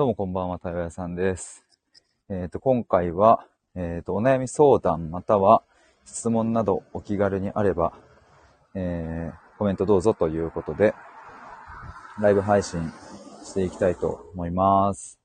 [0.00, 1.62] どうもこんばんは、太陽屋さんです。
[2.30, 5.62] えっ、と、今回は、えっ、と、お悩み相談または
[6.06, 7.92] 質問などお気軽にあれば、
[8.74, 10.94] えー、コメントどうぞということで、
[12.18, 12.90] ライブ配信
[13.44, 15.20] していきたいと思います。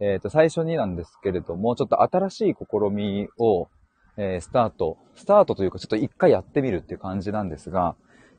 [0.00, 3.68] えっ、と、最初になんですけれども、ちょっと新しい試みを、
[4.16, 7.94] えスタート、スタートというかちょっと一回やってみるっていう感じなんですが、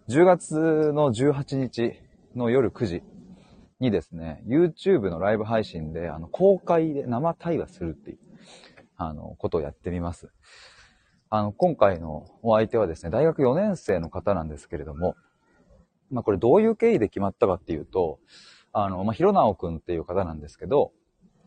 [0.10, 1.94] 10月の18日
[2.36, 3.04] の夜9時
[3.80, 8.18] にですね、YouTube のライブ配信で、あの、公開で生対話するっていう、
[8.98, 10.30] あの、ことをやってみます。
[11.30, 15.16] あの、今回のお相手はですね、大学4年生の方なんですけれども、
[16.10, 18.20] まあ、これどういう経緯で決まったかっていうと、
[18.74, 20.92] あの、まあ、ひろなおくんっていう方なんですけど、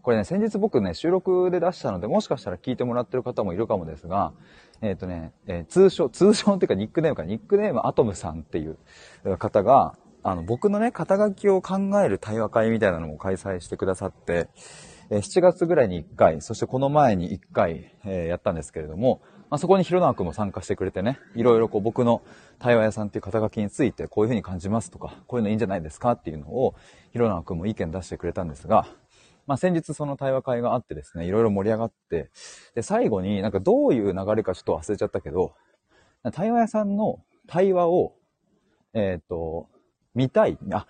[0.03, 4.33] これね、先日僕ね、収録で出したので、もしかしたら聞いてもらってる方もいるかもですが、
[4.81, 8.79] えっ、とね、えー通称、通称っていうかニックネームか、ニックネームアトムさんっていう
[9.39, 14.49] 方が、あの、僕のね、肩書きを考える対話会みたいなのも開催してくださって、
[15.11, 22.23] え7月ぐらいに1回、そしてこの前に1回、えーやったんですけれども、まあ、そこにひろなくんも参加してくれてね、いろいろこう僕の
[22.61, 26.75] 対話屋さんっていう肩書きについてこういうふうに感じますとか、こういうのいいんじゃないですかっていうのを、
[27.13, 28.87] ひろなくんも意見出してくれたんですが、
[29.47, 32.31] まあ、先日その対話会があってですね、いろいろ盛り上がって、
[32.77, 35.55] で、最後になんかどういう流れかちょっと忘れちゃったけど、
[36.33, 38.15] 対話屋さんの対話を、
[38.95, 39.69] えっ、と、
[40.15, 40.59] 見たい。
[40.73, 40.87] あ、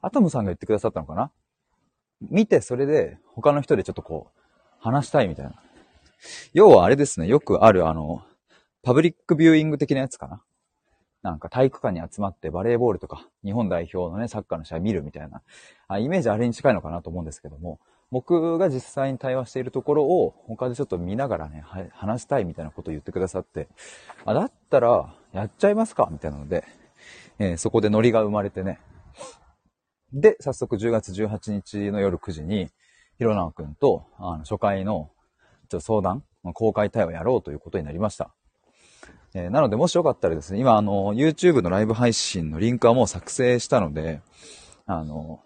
[0.00, 1.30] アトムさんが言ってくださったのかな？
[2.30, 4.40] 見て、それで他の人でちょっとこう、
[4.78, 5.54] 話したいみたいな。
[6.54, 8.22] 要はあれですね、よくあるあの、
[8.82, 10.42] パブリックビューイング的なやつかな？
[11.22, 15.42] なんか体育館に集まってバレーボールとか、日本代表のね、サッカーの試合見るみたいな、
[15.86, 17.78] あイメージあれに近いのかなと思うんですけども、
[18.10, 23.68] 僕が実際に対話しているところを他でちょっと見ながらね、話したいみたいなことを言ってくださって、
[24.24, 26.08] あ、だったらやっちゃいますか？
[26.10, 26.64] みたいなので、
[27.38, 28.80] えーそこでノリが生まれてね。
[30.12, 32.68] で、早速10月18日の夜9時に、
[33.18, 35.10] ひろなおくんと、あの、初回の、
[35.68, 38.34] ちょっと相談、公開対話やろうということになりました。
[39.34, 44.20] えーなので、もしよかったらですね、今、あの、YouTube のライブ配信のリンクはもう作成したので、
[44.86, 45.40] あの、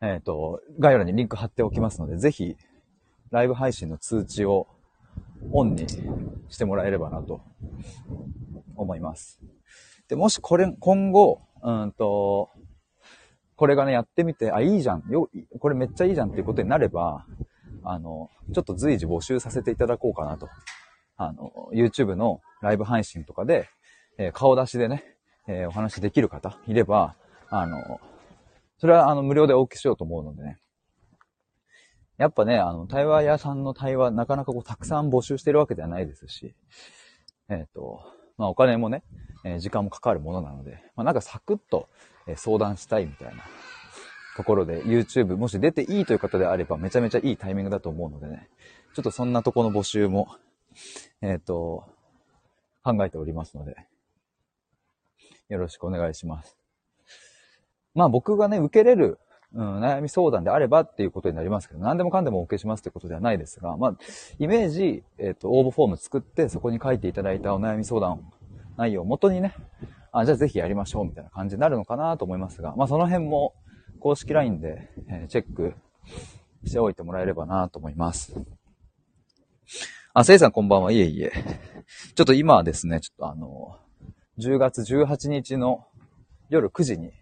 [0.00, 2.56] えっ、と、概要欄にリンク貼っておきますので、ぜひ、
[3.30, 4.68] ライブ配信の通知を
[5.52, 5.86] オンに
[6.48, 7.42] してもらえればなと
[8.76, 9.40] 思います。
[10.08, 12.50] で、もしこれ、今後、うんと、
[13.56, 15.04] これがね、やってみて、あ、いいじゃん。
[15.08, 17.24] よ、これめっちゃいいじゃんっていうことになれば、
[17.84, 20.48] あの、ちょっと随時募集させていただこうかなと。
[21.16, 23.68] あの、YouTube のライブ配信とかで、
[24.18, 25.04] えー顔出しでね、
[25.46, 27.14] えーお話できる方いれば、
[27.50, 28.00] あの、
[28.78, 30.58] それはあの無料でお受けしようと思うのでね。
[32.16, 36.54] やっぱね、あの、対話屋さんの対話、なかなかこう、たくさん募集してるわけではないですし、
[37.48, 38.04] えっ、と、
[38.38, 39.02] まあお金もね、
[39.44, 41.88] え時間もかかるものなので、まあなんかサクッと、
[42.26, 43.44] え相談したいみたいな
[44.36, 48.48] ところで YouTube もし出ていいという方であればめちゃめちゃいいタイミングだと思うのでね、
[48.94, 50.28] ちょっとそんなとこの募集も、
[51.20, 51.84] えっ、と、
[52.82, 53.76] 考えておりますので、
[55.48, 56.56] よろしくお願いします。
[57.94, 59.18] まあ僕がね、受けれる、
[59.54, 63.96] うん、悩み相談であればっていうことになりますけど、何でもかんでもお受けしますってことではないですが、まあ、
[64.38, 68.20] イメージ、えっ、と、応募フォーム作って、そこに書いていただいたお悩み相談
[68.76, 69.54] 内容を元にね、
[70.10, 73.54] あ、じゃあぜひやりましょうみたいな感じになるのかなと思いますが、まあその辺も
[74.00, 75.74] 公式 LINE で、えチェック
[76.64, 78.34] しておいてもらえればなと思います。
[80.12, 80.92] あ、せいさんこんばんは。
[80.92, 81.32] いえいえ。
[82.14, 83.78] ちょっと今はですね、ちょっとあの、
[84.38, 85.86] 10月18日の
[86.50, 87.12] 夜9時に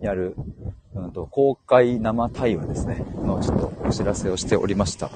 [0.00, 0.34] やる、
[0.94, 5.10] うんと、公開生対話ですね、のちょっとお知らせをしておりました。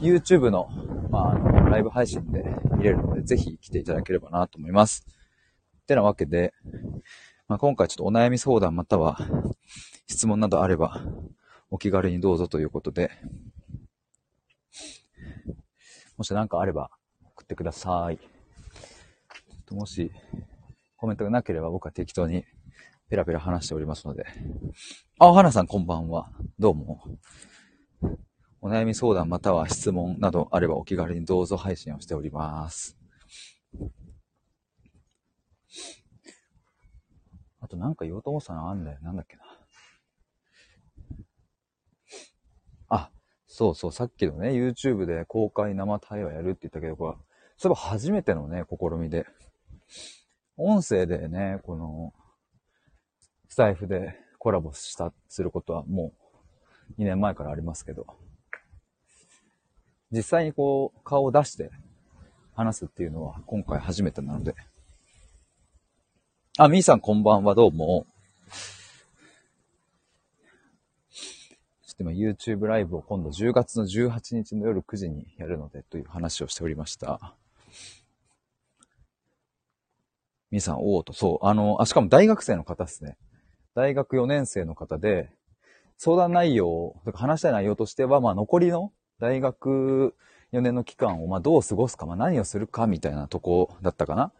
[0.00, 0.68] YouTube の、
[1.10, 2.44] まあ、あの、ライブ配信で
[2.76, 5.06] 見れるので、ぜひ来ていただければなと思います。
[5.82, 6.52] ってなわけで、
[7.48, 9.18] まあ、今回ちょっとお悩み相談または
[10.06, 11.02] 質問などあれば、
[11.70, 13.10] お気軽にどうぞということで、
[16.16, 16.90] もし何かあれば
[17.24, 18.18] 送ってください。
[19.66, 20.12] ともし
[21.00, 22.44] コメントがなければ僕は適当に
[23.08, 24.26] ペラペラ話しておりますので。
[25.18, 26.30] あ、お花さんこんばんは。
[26.58, 27.00] どうも。
[28.60, 32.98] お悩み相談または質問などあればお気軽にどうぞ配信をしております。
[37.60, 38.98] あとなんか言おうと思ったのあんだよ。
[39.00, 39.42] なんだっけな。
[42.90, 43.10] あ、
[43.46, 47.14] そうそう、さっきのね、YouTube で公開生対話やるって言ったけど、これ、
[47.56, 49.24] そういえば初めてのね、試みで。
[50.62, 52.12] 音声でね、この、
[53.48, 56.12] スタイフでコラボした、することはも
[56.98, 58.06] う2年前からありますけど、
[60.10, 61.70] 実際にこう、顔を出して
[62.54, 64.54] 話すっていうのは今回初めてなので。
[66.58, 68.06] あ、みーさんこんばんは、どうも。
[71.96, 77.34] でも YouTube ライブを今度10月の18日の夜9時にやるのでという話をしておりました。
[80.50, 83.16] みさん、おおと、そう、あの、あ、しかも大学生の方ですね。
[83.74, 85.30] 大学4年生の方で、
[85.96, 90.14] 相談内容、話したい内容としては、まあ残りの大学
[90.52, 94.32] 4年の期間を、まあどう過ごすか、まあ何をするかみたいなとこだったかな。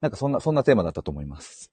[0.00, 1.72] なんかそんな、そんなテーマだったと思います。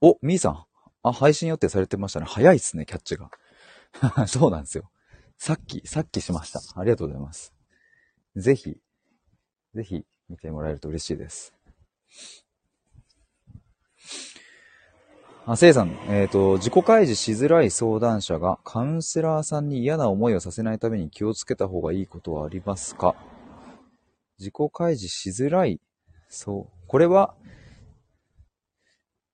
[0.00, 0.64] お、みーさん。
[1.02, 2.26] あ、配信予定されてましたね。
[2.26, 3.30] 早いっすね、キャッチが。
[4.26, 4.90] そうなんですよ。
[5.38, 6.60] さっき、さっきしました。
[6.74, 7.54] ありがとうございます。
[8.36, 8.76] ぜひ、
[9.72, 11.54] ぜひ見てもらえると嬉しいです。
[15.46, 23.14] あ、せいさん、えっ、ー、と、自己開示しづらい相談者がカウンセラーさんに嫌な思いをさせないために気をつけた方がいいことはありますか？
[24.38, 25.80] 自己開示しづらい。
[26.28, 26.86] そう。
[26.86, 27.34] これは、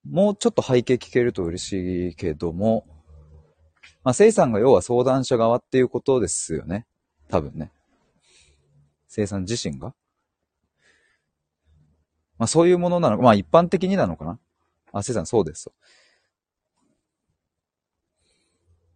[0.07, 2.85] もうちょっと背景聞けると嬉しいけども、
[4.05, 6.85] まあ、生さんが要は相談者側っていうことですよね。
[7.27, 7.71] 多分ね。
[9.07, 9.95] 生さん自身が？
[12.37, 14.39] まあ、そういうものなのか、まあ、一般的になのかな。
[14.91, 15.71] あ、生さんそうです。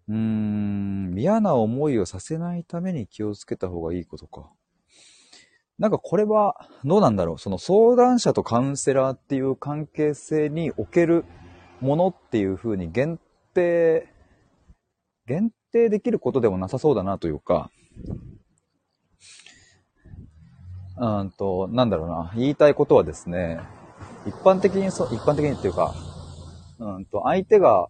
[0.10, 4.52] うーん、嫌な思いをさせないために気をつけた方がいいことか。
[5.80, 7.40] なんかこれは、どうなんだろう。
[7.40, 11.26] その相談者とカウンセラーっていう関係性における
[11.82, 13.20] ものっていう風に限
[13.56, 14.14] 定
[15.30, 17.70] 限定できることでもなさそうだなというか、
[20.98, 23.60] うんと、なんだろうな、言いたいことはですね、
[24.26, 25.94] 一般的にそ、一般的にっていうか、
[26.80, 27.90] うんと、相手が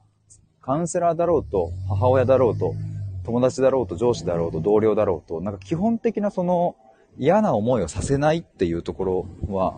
[0.59, 2.75] カウンセラーだろうと、母親だろうと、
[3.23, 6.75] 友達だろうと、上司だろうと、同僚だろうと、なんか基本的なその
[7.17, 9.77] 嫌な思いをさせないっていうところは、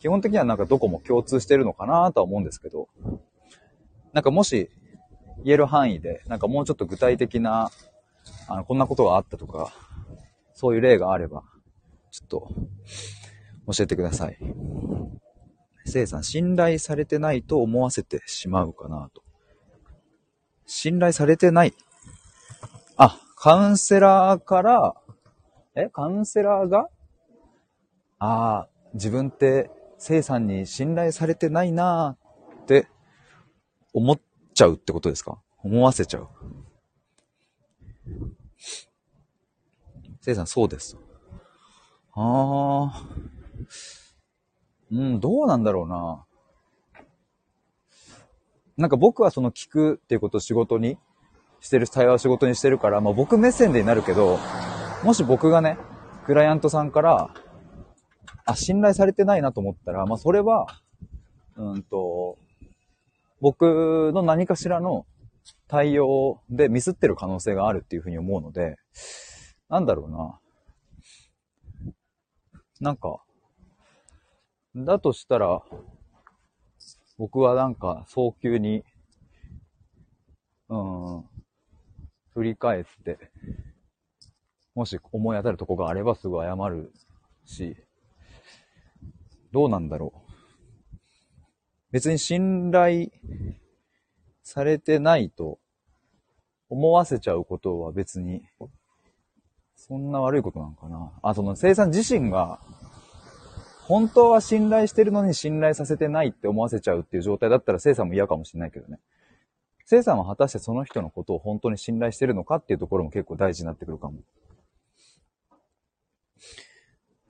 [0.00, 2.88] 基本的にはなんかどこも共通してるのかなとは思うんですけど、
[4.12, 4.70] なんかもし
[5.44, 7.70] 言える範囲で、なんかもうちょっと具体的な、
[8.48, 9.72] あの、こんなことがあったとか、
[10.54, 11.42] そういう例があれば、
[12.10, 12.48] ちょっと、
[13.72, 14.38] 教えてください。
[15.84, 19.22] せいさん、信頼されてないと思わせてしまうかなと。
[20.66, 21.74] 信頼されてない。
[22.96, 24.94] あ、カウンセラーから、
[25.74, 26.88] えカウンセラーが？
[28.18, 32.88] ああ、自分って、せいさんに信頼されてないなーって
[33.92, 34.20] 思っ
[34.56, 35.38] ちゃうってことですか？
[35.62, 36.28] 思わせちゃう。
[40.22, 40.96] せいさん、そうです。
[42.14, 43.02] ああ。
[44.90, 46.24] うん、どうなんだろうな。
[48.78, 50.96] なんか僕はその聞くっていうことを仕事に
[51.60, 54.38] してる、対話を仕事にしてるから、まあ僕目線でになるけど、
[55.04, 55.76] もし僕がね、
[56.24, 57.34] クライアントさんから、
[58.46, 60.66] あ、信頼されてないなと思ったら、まあそれは、
[61.56, 62.38] うんと、
[63.40, 65.06] 僕の何かしらの
[65.68, 68.76] 対応でミスってる可能性があるっていうふうに思うので、
[69.68, 70.40] なんだろうな。
[72.80, 73.22] なんか、
[74.74, 75.62] だとしたら、
[77.18, 78.84] 僕はなんか早急に、
[80.68, 81.24] うん、
[82.34, 83.18] 振り返って、
[84.74, 86.92] もし思い当たるとこがあればすぐ謝る
[87.46, 87.76] し、
[89.52, 90.25] どうなんだろう。
[91.92, 93.08] 別に信頼
[94.42, 95.58] されてないと
[96.68, 98.42] 思わせちゃうことは別に、
[99.74, 101.12] そんな悪いことなのかな。
[101.22, 102.60] あ、その生産自身が、
[103.86, 108.98] 本当は信頼してるのに信頼させてないって思わせちゃうっていう状態だったら生産も嫌かもしれないけどね。
[109.84, 114.18] 生産は果たしてその人のことを本当に信頼してるのかっていうところも結構大事になってくるかも。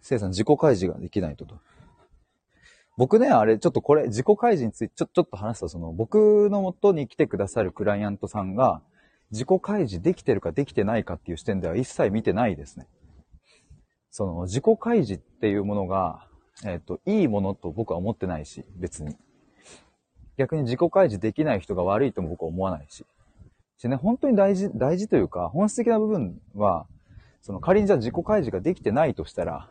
[0.00, 1.58] 生産自己開示ができないとと。
[2.96, 8.80] 僕ね、あれ、ちょっとこれ、自己開示について、ちょ、ちょっと話すと、その、僕の元に来てくださるクライアントさんが、
[9.30, 12.86] 自己開示できてるかできてないかっていう視点では一切見てないですね。
[14.10, 16.26] その、自己開示っていうものが、
[16.64, 19.14] えっ、ー、と、いいものと僕は思ってないし、別に。
[20.38, 23.04] 逆に自己開示できない人が悪いとも僕は思わないし。
[23.76, 26.86] しね、本当に大事、大事というか、本質的な部分は、
[27.42, 29.68] その仮にじゃあ自己開示ができてないとしたら、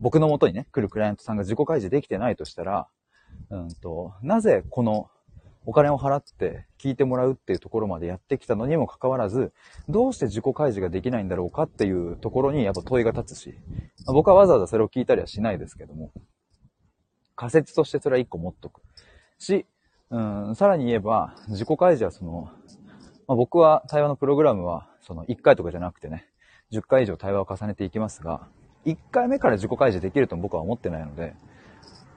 [0.00, 2.88] 僕の元にね、来るクライアントさんが自己開示できてないとしたら、
[3.50, 5.10] うんと、なぜこの
[5.66, 9.52] お金を払って聞いてもらうっていうところまでやってきたのにもかかわらず、
[9.88, 13.54] どうして自己開示ができないんだろうかっていうところにやっぱ問いが立つし、
[14.06, 16.12] 僕はわざわざそれを聞いたりはしないですけども、
[17.36, 18.80] 仮説としてそれは一個持っとく。
[19.38, 19.66] し、
[20.10, 22.50] うん、さらに言えば、自己開示はその、
[23.28, 26.26] まあ、僕は対話のプログラムは、その1回とかじゃなくてね、
[26.72, 28.48] 10回以上対話を重ねていきますが、
[28.86, 31.34] 1回目から自己開示できると僕は思ってないので、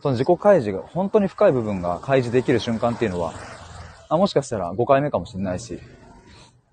[0.01, 3.34] その自己開示が、本当に深い部分が開示できる瞬間っていうのは、
[4.10, 5.79] あもしかしたら5回目かもしれないし、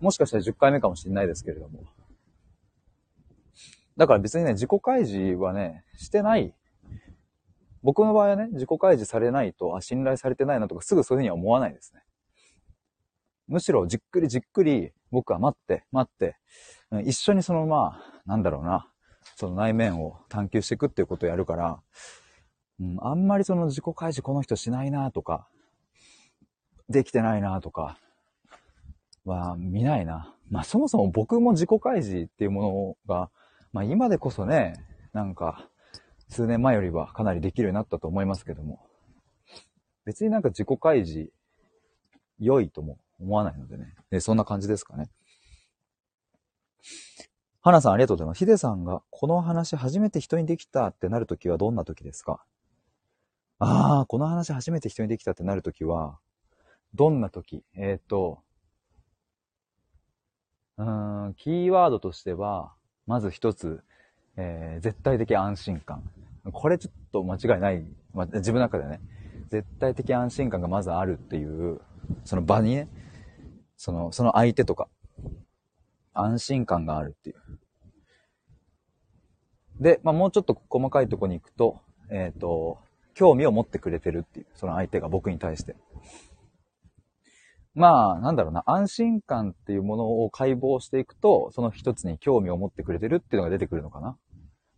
[0.01, 1.85] もしかしたら10回目かもしれないですけれども。
[3.97, 6.55] だから別にね、自己開示はね、してない。
[7.83, 12.03] 僕の場合はね、自己開示されないと、あ、信頼されてないなとか、すぐそういうふうには思わないですね。
[13.47, 16.37] むしろじっくりじっくり僕は待って、待って、
[17.05, 18.89] 一緒にそのまあ、なんだろうな、
[19.41, 21.81] その内面を探求していくっていうことをやるから、
[22.79, 25.49] うん、あんまりその自己開示この人しないなとか、
[26.91, 27.97] できてないなとか、
[29.25, 30.35] は見ないな。
[30.51, 33.31] まあそもそも僕も自己開示っていうものが、
[33.73, 34.75] まあ今でこそね、
[35.15, 35.71] なんか、
[36.29, 38.85] 数年前よりはかなりできるようになったと思いますけども、
[40.05, 41.31] 別になんか自己開示
[42.39, 43.95] 良いとも思わないのでね。
[44.11, 45.09] でそんな感じですかね。
[47.63, 48.39] 花さんありがとうございます。
[48.39, 52.43] ヒデさんがこの話初めて人にできたってなるときはどんなときですか？
[53.59, 56.19] ああ、この話初めて人にできたってなるときは、
[56.95, 58.39] どんなときえっ、ー、と、
[60.79, 62.73] うーん、キーワードとしては、
[63.07, 63.83] まず一つ、
[64.37, 66.03] えー、絶対的安心感。
[66.53, 67.85] これちょっと間違いない。
[68.15, 69.03] まあ、自分の中でね、
[69.51, 71.83] 絶対的安心感がまずあるっていう、
[72.25, 72.89] その場にね、
[73.77, 74.89] その、その相手とか、
[76.13, 77.37] 安心感があるっていう。
[79.81, 82.79] で、まあ、もうちょっと細かいとこに行くと、えっ、ー、と、
[83.15, 85.77] 興味を持ってくれてるっていう、その相手が僕に対して。
[87.75, 94.17] まあ、なんだろうな、安心感っていうものを解剖していくと、その一つに興味を持ってくれてるっていうのが出てくるのかな。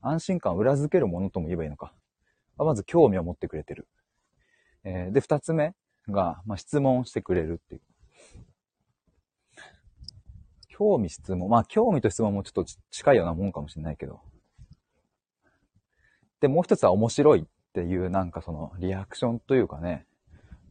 [0.02, 1.92] 安心感を裏付けるものとも言えばいいのか。
[2.58, 3.88] まず興味を持ってくれてる。
[4.84, 5.74] えー、で、二つ目
[6.08, 7.80] が、まあ、質問してくれるっていう。
[10.82, 11.48] 興味質問。
[11.48, 14.20] まあ、興味と質問もちょっと近いようなもんかもしれないけど。
[16.40, 20.06] で、もう一つは面白いっていうなんかそのリアクションというかね、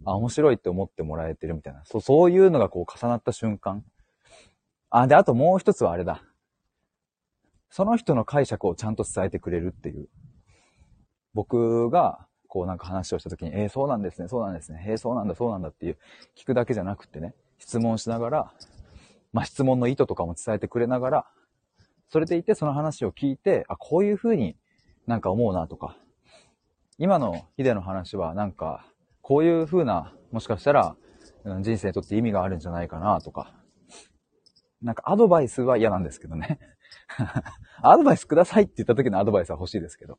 [0.04, 1.84] あ、面白いって思ってもらえてるみたいな。
[1.86, 3.86] そう、そういうのがこう重なった瞬間。
[4.90, 6.24] あ、で、あともう一つはあれだ。
[7.70, 10.10] その人の解釈をちゃんと伝えてくれるっていう。
[11.34, 15.98] 僕が、こうなんか話をした時に、えー、そうなんですね、そうなんですね、えー、そうなんだ、そうなんだっていう、
[16.36, 18.54] 聞くだけじゃなくてね、質問しながら、
[19.34, 21.26] まあ、質問の意図とかも伝えてくれながら、
[22.10, 24.58] それでいてその話を聞いて、あ、こういうふうに
[25.08, 25.98] なんか思うなとか、
[26.98, 28.86] 今のヒデの話はなんか、
[29.22, 30.96] こういう風な、もしかしたら、
[31.62, 33.54] 人生にとって意味があるんじゃないかなとか、
[34.82, 36.60] なんかアドバイスは嫌なんですけどね。
[37.82, 40.18] アドバイスくださいって言った時のアドバイスは欲しいですけど。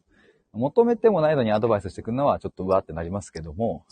[0.53, 3.87] 求めてもないのにアドバイスしてくるのはちょっとうわってなりますけども。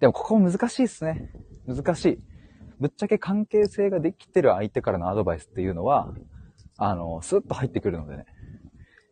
[0.00, 1.30] でもここ難しいですね。
[1.66, 2.18] 難しい。
[2.80, 6.14] ぶっちゃけ関係性ができてる相手からのアドバイスっていうのは、
[6.76, 8.26] あの、スッと入ってくるのでね。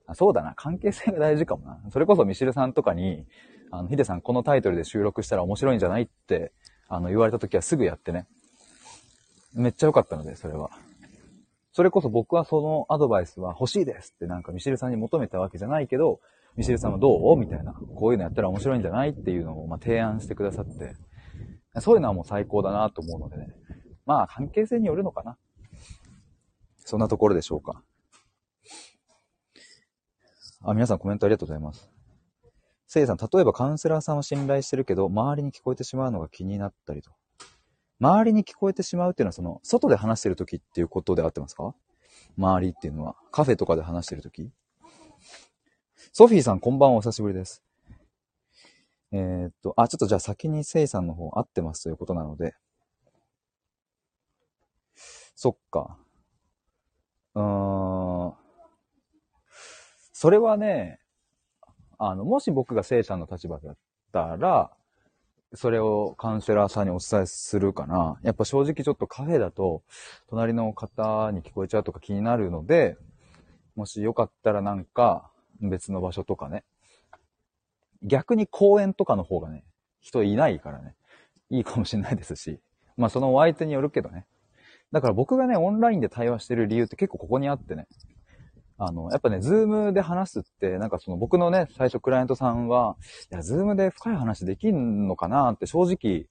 [0.06, 1.80] あそうだな、関係性が大事かもな。
[1.90, 3.24] それこそミシルさんとかに、
[3.70, 6.52] あの、ヒデさんこのタイトルで収録したら面白いんじゃないって、
[6.88, 8.26] あの、言われた時はすぐやってね。
[9.54, 10.70] めっちゃ良かったので、それは。
[11.72, 16.20] それこそ僕はそのアドバイスは欲しいですってなんかミシルさんに求めたわけじゃないけど、
[16.54, 17.36] ミシルさんはどう？
[17.38, 17.72] みたいな。
[17.72, 19.10] こういうのやったら面白いんじゃない？
[19.10, 20.94] っていうのを、ま提案してくださって。
[21.80, 23.54] そういうのはもう最高だなと思うのでね。
[24.04, 25.38] まあ、関係性によるのかな。
[26.78, 27.82] そんなところでしょうか。
[30.62, 31.90] あ、皆さんコメントありがとうございます。
[32.86, 37.10] せいさん、例えばカウンセラーさんを信頼してるけど、周りに聞こえてしまうのが気になったりと。
[38.00, 41.74] 周りに聞こえてしまうっていうのは、その、外で話してる時っていうことで合ってますか？
[42.36, 43.16] 周りっていうのは。
[43.30, 44.50] カフェとかで話してる時
[46.12, 47.62] ソフィーさん、こんばんは、お久しぶりです。
[49.12, 52.54] えー、っと、あ、ちょっとじゃあ先にせいさんの方合ってますということなので。
[55.34, 55.98] そっか。
[57.34, 58.34] うーん。
[60.12, 61.00] それはね、
[61.98, 63.76] あの、もし僕が聖者の立場だっ
[64.12, 64.70] たら、
[65.54, 68.18] それをカウンセラーさんにお伝えするかな。
[68.22, 69.82] やっぱ正直ちょっとカフェだと、
[70.28, 72.96] 隣の方に聞こえちゃうとか気になるので、
[73.76, 76.64] もしよかったらなんか別の場所とかね。
[78.02, 79.64] 逆に公園とかの方がね、
[80.00, 80.94] 人いないからね、
[81.50, 82.60] いいかもしれないですし。
[82.96, 84.26] まあそのお相手によるけどね。
[84.92, 87.86] だから僕がね、オンラインで対話してる理由って結構ここにあってね。
[88.78, 92.96] あの、やっぱね、ズームで話すって、なんかその僕のね、最初クライアントさんは、
[93.30, 96.26] いや、ズームで深い話できんのかなって正直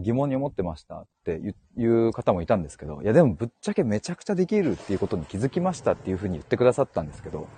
[0.00, 1.40] 疑問に思ってましたって
[1.76, 7.48] いう方もいたんですけど、いやでもぶっちゃけめちゃくちゃできるっていうことに気づきましたっていうふうに言ってくださったんですけど、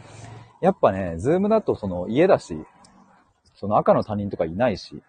[0.61, 2.59] やっぱね、ズームだとその家だし、
[3.57, 5.03] その赤の他人とかいないし、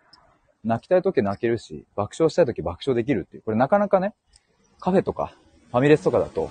[0.63, 4.13] 泣きたい時泣けるし、爆笑したい時爆笑できるっていう、これなかなかね、
[4.79, 5.35] カフェとか
[5.71, 6.49] ファミレスとかだと、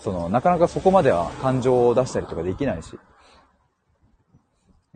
[0.00, 2.98] その、なかなかそこまでは感情を出したりとかできないし。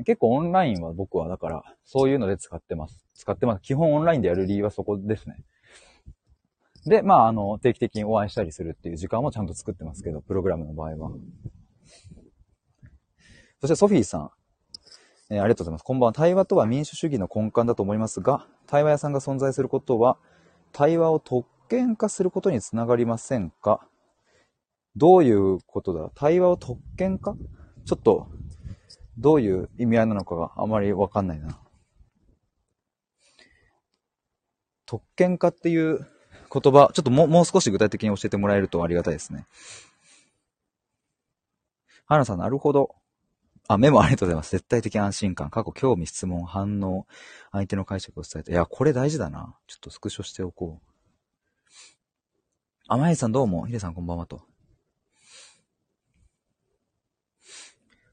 [0.04, 3.04] 結構オンラインは僕はだから、そういうので使ってます。
[3.14, 3.62] 使ってます。
[3.62, 5.42] 基本オンラインでやる理由はそこですね。
[6.86, 11.10] で、まあ、あの、定期的にお会いしたりするっていう時間もちゃんと作ってますけど、プログラムの場合は。
[13.60, 14.30] そしてソフィーさん。
[15.30, 15.82] えー、ありがとうございます。
[15.82, 16.12] こんばんは。
[16.14, 20.16] 対話とは民主主義の根幹だと思いますが、対話屋さんが存在することは、
[20.72, 23.86] 対話を特権化することにつながりませんか？
[24.96, 26.10] どういうことだ？
[26.14, 27.34] 対話を特権化？
[27.84, 28.28] ちょっと、
[29.18, 31.60] どういう意味合いなのかがあまりわかんないな。
[34.86, 36.06] 特権化っていう
[36.50, 39.44] 言葉、ちょっとももう少し具体的に教えてもらえるとありがたいですね。
[42.06, 42.94] 花さん、なるほど。
[43.70, 44.52] あ、メモありがとうございます。
[44.52, 45.50] 絶対的安心感。
[45.50, 47.06] 過去、興味、質問、反応、
[47.52, 48.52] 相手の解釈を伝えて。
[48.52, 49.54] いや、これ大事だな。
[49.66, 50.88] ちょっとスクショしておこう。
[52.88, 53.66] あ、まゆさんどうも。
[53.66, 54.40] ひでさんこんばんはと。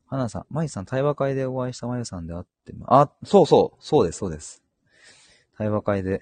[0.08, 4.62] 花さん、まゆさん、対話会でお会いしたまゆさんであって、あ、そうそう、そうです、そうです。
[5.58, 6.22] 対話会で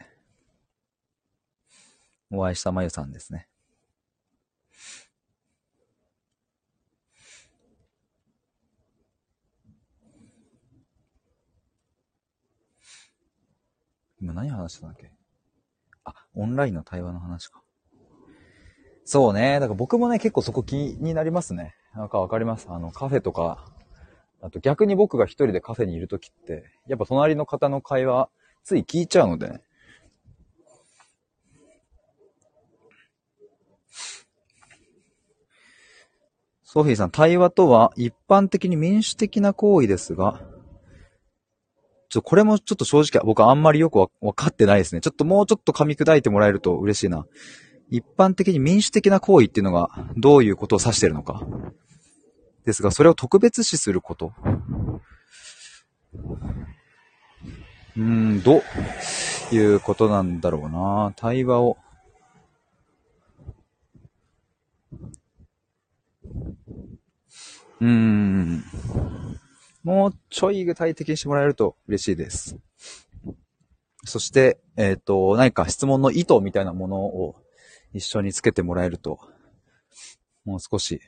[2.31, 3.47] お会いしたまゆさんですね。
[14.23, 15.11] 今何話したんだっけ？
[16.05, 17.61] あ、オンラインの対話の話か。
[19.03, 19.59] そうね。
[19.59, 21.75] だから僕もね、結構そこ気になりますね。
[21.93, 22.67] なんかわかります？
[22.69, 23.65] あの、カフェとか、
[24.41, 28.29] あと逆に僕が一人でカフェにいるときって、やっぱ隣の方の会話、
[28.63, 29.61] つい聞いちゃうのでね。
[36.63, 40.41] ソフィーさん、対話とは一般的に民主的な行為ですが、
[42.13, 45.01] ちょ、これもちょっと正直僕あんまりよくわかってないですね。
[45.01, 47.25] ちょっともうちょっと噛み砕いてもらえると嬉しいな。
[47.89, 51.41] 一般的に民主的な行為っていうのがどういうことを指してるのか。
[52.65, 54.31] ですが、それを特別視すること。
[57.97, 58.61] うーん、ど
[59.51, 61.13] ういうことなんだろうな。
[61.15, 61.77] 対話を
[67.81, 68.63] うーん。
[69.83, 72.57] もうちょい具体的にしてもらえると嬉しいです。
[74.05, 77.35] そして、えっ、ー、と、何か質問の意図みたいなものを
[77.93, 79.19] 一緒につけてもらえると、
[80.45, 81.01] もう少し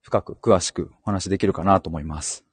[0.00, 2.44] 深く詳しくお話できるかなと思います。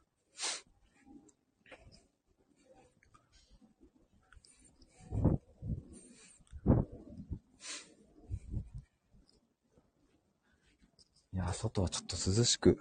[11.33, 12.79] いや、外はちょっと涼しく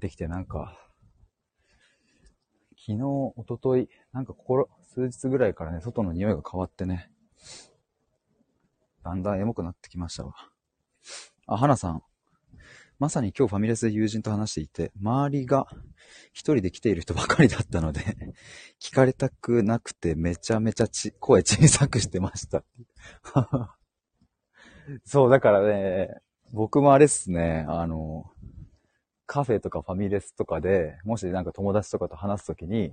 [0.00, 0.74] ってきて、なんか、
[2.70, 7.10] 昨日、一昨日なんか心、数日ぐらいからね、外の匂いが変わってね、
[9.04, 10.34] だんだんエモくなってきましたわ。
[11.46, 12.02] あ、花さん。
[12.98, 15.66] まさに今日ファミレスで友人と話していて、周りが
[16.32, 18.00] 一人で来ている人ばかりだったので
[18.80, 22.62] 聞かれたくなくてめちゃめちゃち声小さくしてました
[25.04, 26.20] そう、だからね、
[26.52, 28.30] 僕もあれっすね、あの、
[29.30, 32.92] カフェとかファミレスとかで、もしなんか友達とかと話すときに、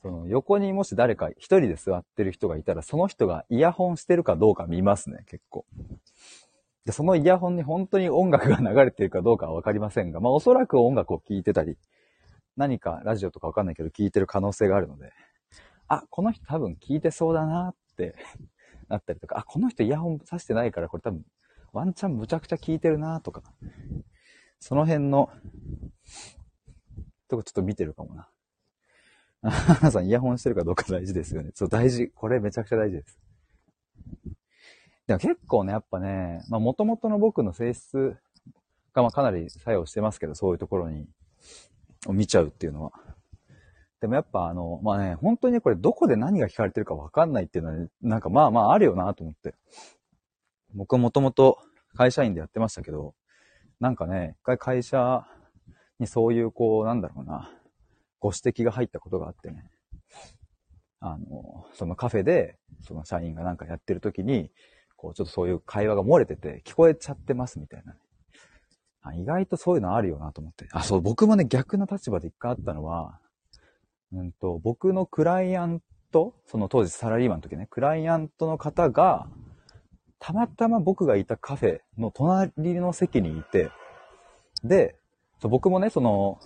[0.00, 5.66] その横にもし誰か一人で座ってる人がいたら、その人がイヤホンしてるかどうか見ますね、結構。
[6.86, 11.76] で、そのイヤホンに本当に音楽が流れてるかどうかはわかりませんが、まあおそらく音楽を聴いてたり、
[12.56, 15.12] 何かラジオとかわかんないけど聞いてる可能性があるので、
[15.88, 18.14] あ、この人多分聞いてそうだなって
[18.88, 21.22] なったりとか、あ、この人イヤホンさしてないからこれ多分
[21.74, 23.42] ワンチャンむちゃくちゃ聞いてるなとか、
[24.58, 25.30] その辺の
[27.28, 28.28] とこちょっと見てるかもな。
[29.80, 31.50] 皆さんイヤホンしてるかどうか大事ですよね。
[31.54, 32.08] そう、大事。
[32.10, 33.18] これめちゃくちゃ大事です。
[35.06, 38.16] でも結構ね、やっぱね、まあ元々の僕の性質
[38.92, 41.08] がまあかなり作用してますけど、そういうところに、
[42.06, 42.92] を見ちゃうっていうのは。
[44.00, 49.54] でもやっぱあの、まあね、本当にこれどこで何が聞かれてるかわかんないっていうのは、ね、なんかまあまああるよなと思って。
[50.74, 51.58] 僕はもともと
[51.94, 53.14] 会社員でやってましたけど、
[53.80, 55.26] なんかね、一回会社
[55.98, 57.50] にそういうこう、なんだろうな、
[58.20, 59.70] ご指摘が入ったことがあってね。
[61.00, 64.50] あの、そのカフェで、その社員がなんかやってる時に、
[64.96, 67.98] こう、ちょっとそういう会話が漏れてて、聞こえちゃってますみたいなね。
[69.02, 70.66] あ意外とそういうのあるよなと思って。
[70.72, 73.20] あ、そう、僕もね、逆の立場で一回あったのは、
[74.12, 79.28] うんと、僕のクライアント、その当時サラリーマンの時ね、クライアントの方が、
[80.18, 83.70] たまたま僕がいたカフェの隣の席にいて、
[84.64, 84.96] で、
[85.42, 86.40] 僕もね、その、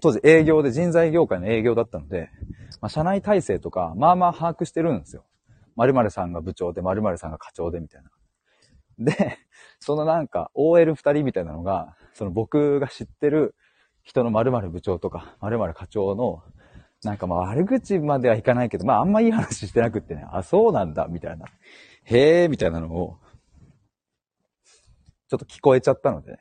[0.00, 2.30] 当時営業で人材業界の営業だったので、
[2.80, 5.24] まあ、社内体制とか、まあまあ把握してるんですよ。
[5.76, 8.10] 〇〇さんが部長で、〇〇さんが課長でみたいな。
[8.98, 9.38] で、
[9.80, 13.54] そのなんか OL 二人みたいなのが、その僕が知ってる
[14.02, 16.42] 人の〇〇部長とか、〇〇課長の、
[17.02, 21.46] なんかまあ悪口まではいかないけど、まああんまいい話してなくってね、あ、そうなんだ、みたいな。
[22.04, 23.18] へえ、みたいなのを、
[25.28, 26.38] ちょっと聞こえちゃったので、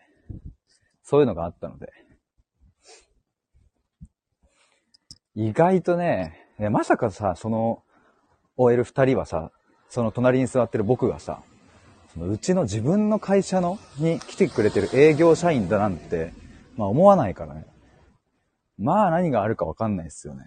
[1.04, 1.92] そういうのがあったので、
[5.36, 6.36] 意外とね、
[6.72, 7.84] まさかさ、その
[8.58, 9.52] OL 二人はさ、
[9.88, 11.42] その隣に座ってる僕がさ、
[12.14, 16.34] そのうちの自分の会社のに来てくれてる営業社員だなんて、
[16.76, 17.66] まあ思わないからね。
[18.78, 20.46] まあ何があるかわかんないですよね。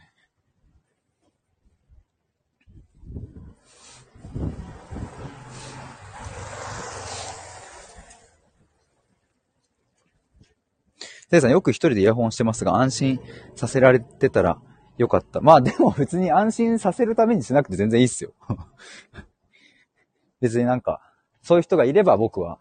[11.33, 13.21] せいさんよく一人でイヤホンしてますが、安心
[13.57, 14.61] させられてたら
[14.99, 15.41] よかった。
[15.41, 18.35] まあでも別に安心させるためにしなくて全然いいっすよ。
[20.43, 21.01] 別になんか、
[21.41, 22.59] そういう人がいれば僕は、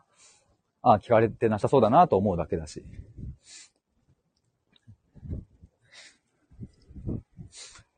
[0.81, 2.85] ああ、聞かれてなさそうだなと思うだけだし。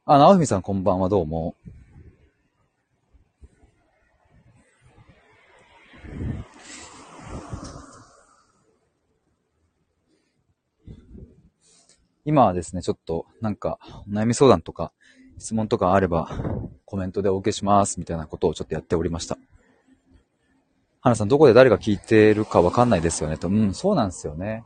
[0.05, 1.55] あ、直文さんこんばんはどうも。
[12.25, 14.91] 今はですね、ちょっとなんかお悩み相談とか
[15.37, 16.29] 質問とかあれば
[16.85, 19.37] コメントでお受けしますみたいなことをちょっとやっておりました。
[21.01, 23.49] 花さんどこで誰が聞いてるかわかんないですよねと。
[23.49, 24.63] うん、そうなんですよね。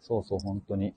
[0.00, 0.94] そうそう、本当に。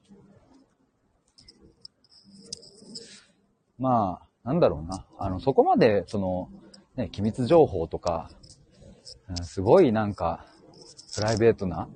[3.78, 5.06] まあ、なんだろうな。
[5.20, 6.50] あの、そこまで、その、
[6.96, 8.32] ね、機密情報とか、
[9.30, 10.46] うん、すごいなんか、
[11.14, 11.88] プライベートな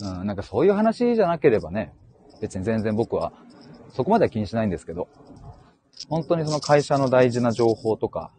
[0.00, 1.92] うん、なんかそういう話じゃなければね、
[2.40, 3.32] 別に全然僕は
[3.92, 5.08] そこまでは気にしないんですけど、
[6.08, 8.30] 本当にその会社の大事な情報とか、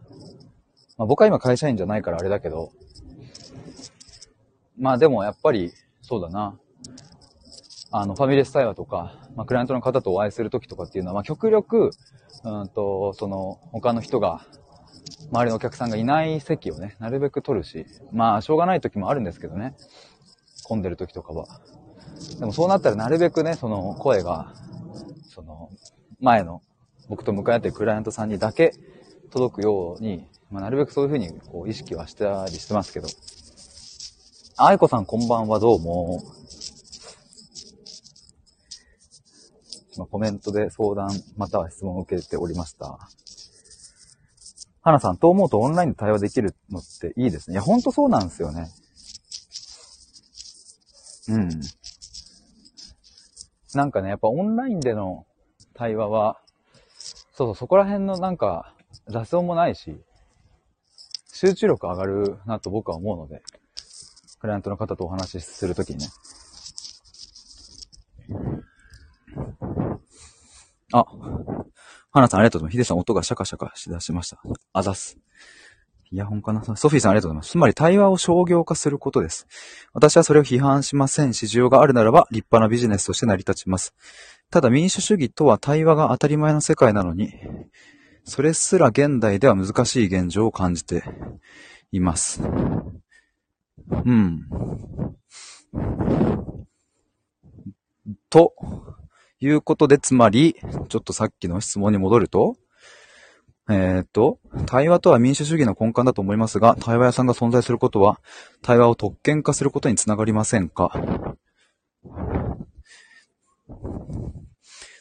[0.98, 2.72] まあ僕は今会社員じゃないからあれだけど、
[4.78, 6.60] まあでもやっぱりそうだな、
[7.92, 11.90] あのファミレス対話とか、まあクライアントの方とお会いするときとかっていうのは、まあ極力、
[12.44, 14.46] うんと、その他の人が、
[15.32, 19.76] 周りのお客さんがいない席をね、なるべく取るし、まあしょうがない時もあるんですけどね。
[20.68, 21.48] 混んでる時とかは。
[22.40, 24.54] でもそうなったらなるべくね、その声が、
[25.30, 25.70] その、
[26.20, 26.62] 前の、
[27.08, 28.74] 僕と向かい合ってるクライアントさんにだけ
[29.32, 33.08] 届くように、まあ、なるべくそういうふうにこう意識はしたりしてますけど。
[34.58, 36.22] あいこさんこんばんはどうも。
[39.96, 42.98] 今コメントで相談または質問を受けておりました。
[44.82, 47.54] 花さん、と思うとオンラインで対話できるのっていいですね。
[47.54, 48.68] いや、ほんとそうなんですよね。
[51.30, 51.50] うん。
[53.74, 55.26] なんかね、やっぱオンラインでの
[55.74, 56.40] 対話は、
[57.34, 58.74] そうそう、そこら辺のなんか
[59.08, 60.02] 雑音もないし、
[61.34, 63.44] 集中力上がるなと僕は思うので、
[64.40, 66.08] クライアントの方とお話しするときにね。
[70.94, 71.06] あ、
[72.12, 72.72] 花さんありがとうございます。
[72.72, 74.42] ヒデさん音がシャカシャカしだしました。
[74.74, 75.18] あざす。
[76.12, 76.64] イヤホンかな？
[76.64, 77.52] ソフィーさんありがとうございます。
[77.52, 79.48] つまり対話を商業化することです。
[79.94, 83.94] 私はそれを批判しませんし、需要があるならば立派なビジネスとして成り立ちます。
[84.50, 87.34] ただ民主主義とは対話が当たり前の世界なのに、
[88.24, 91.04] それすら現代では難しい現状を感じて
[91.92, 92.42] います。
[93.90, 94.46] うん。
[98.30, 98.54] と
[99.40, 100.58] いうことで、つまり、
[100.90, 102.56] ちょっとさっきの質問に戻ると、
[103.70, 108.22] えー、っと、対話とは民主主義の根幹だと思いますが、対話屋さんが存在することは、
[108.62, 110.92] 対話を特権化することにつながりませんか？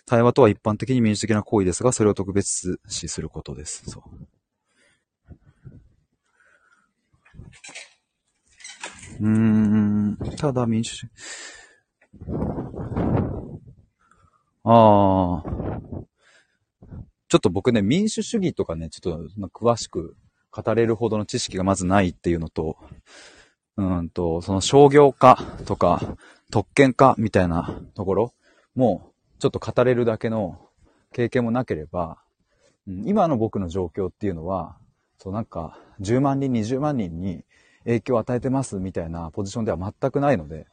[0.05, 3.85] 対話とは一般的に民主的な行為ですが、それを特別視することです。
[3.88, 4.02] そう。
[9.20, 11.12] うん、ただ民主主義。
[14.64, 16.15] ああ。
[17.28, 20.16] ちょっと僕ね、民主主義とかね、ちょっと詳しく
[20.50, 22.76] 語れるほどの知識がまずないっていうのと、
[23.76, 26.16] うんと、その商業化とか
[26.50, 28.34] 特権化みたいなところ
[28.74, 30.58] もちょっと語れるだけの
[31.12, 32.18] 経験もなければ、
[32.86, 34.76] うん、今の僕の状況っていうのは、
[35.18, 37.44] そうなんか10万人、20万人に
[37.84, 40.66] 影響を与えてますみたいなポジションでは全くないので、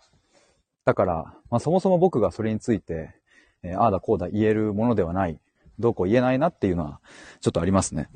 [0.86, 3.16] だから、まあ、そもそも僕がそれについて、
[3.64, 5.40] えー、ああだこうだ言えるものではない。
[5.80, 7.02] どうこう言えないなっていうのは、
[7.42, 8.10] ちょっとありますね。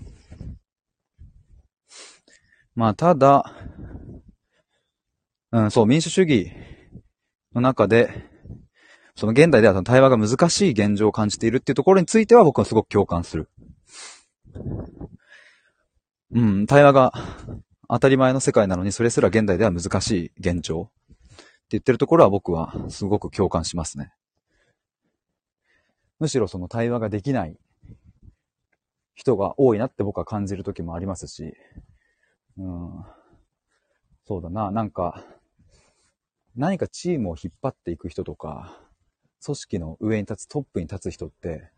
[2.75, 3.51] まあ、ただ、
[5.51, 6.51] うん、そう、民主主義
[7.55, 8.09] の中で、
[9.15, 13.49] その現代では対話が難しい現状を感じているっていうところについては僕はすごく共感する。
[16.35, 17.13] うん、対話が
[17.89, 24.13] 当たり前の世界なのに、それすら現代では難しい現状って言ってるところは僕はすごく共感しますね。
[26.19, 27.57] むしろその対話ができない
[29.13, 31.53] 人が多いなって僕は感じる時もありますし、
[32.57, 33.05] うん、
[34.25, 35.23] そうだな、なんか、
[36.55, 38.79] 何かチームを引っ張っていく人とか、
[39.43, 41.69] 組織の上に立つ、トップに立つ人って、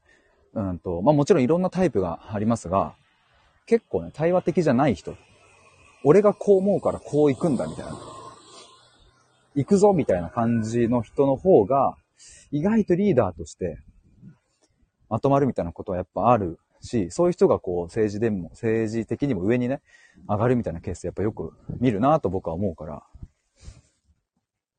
[0.53, 2.95] うんと、まあもちろんいろんなタイプがありますが、
[3.65, 5.15] 結構ね、対話的じゃない人。
[6.03, 7.97] 俺がこう思うからこう行くんだみたいな。
[9.55, 11.95] 行くぞみたいな感じの人の方が、
[12.51, 13.77] 意外とリーダーとして
[15.09, 19.81] まとまるみたいなことはやっぱあるし、そういう人がこう政治でも、政治的にも上にね、
[20.27, 23.03] 上がるみたいなケースやっぱよく見るなと僕は思うから。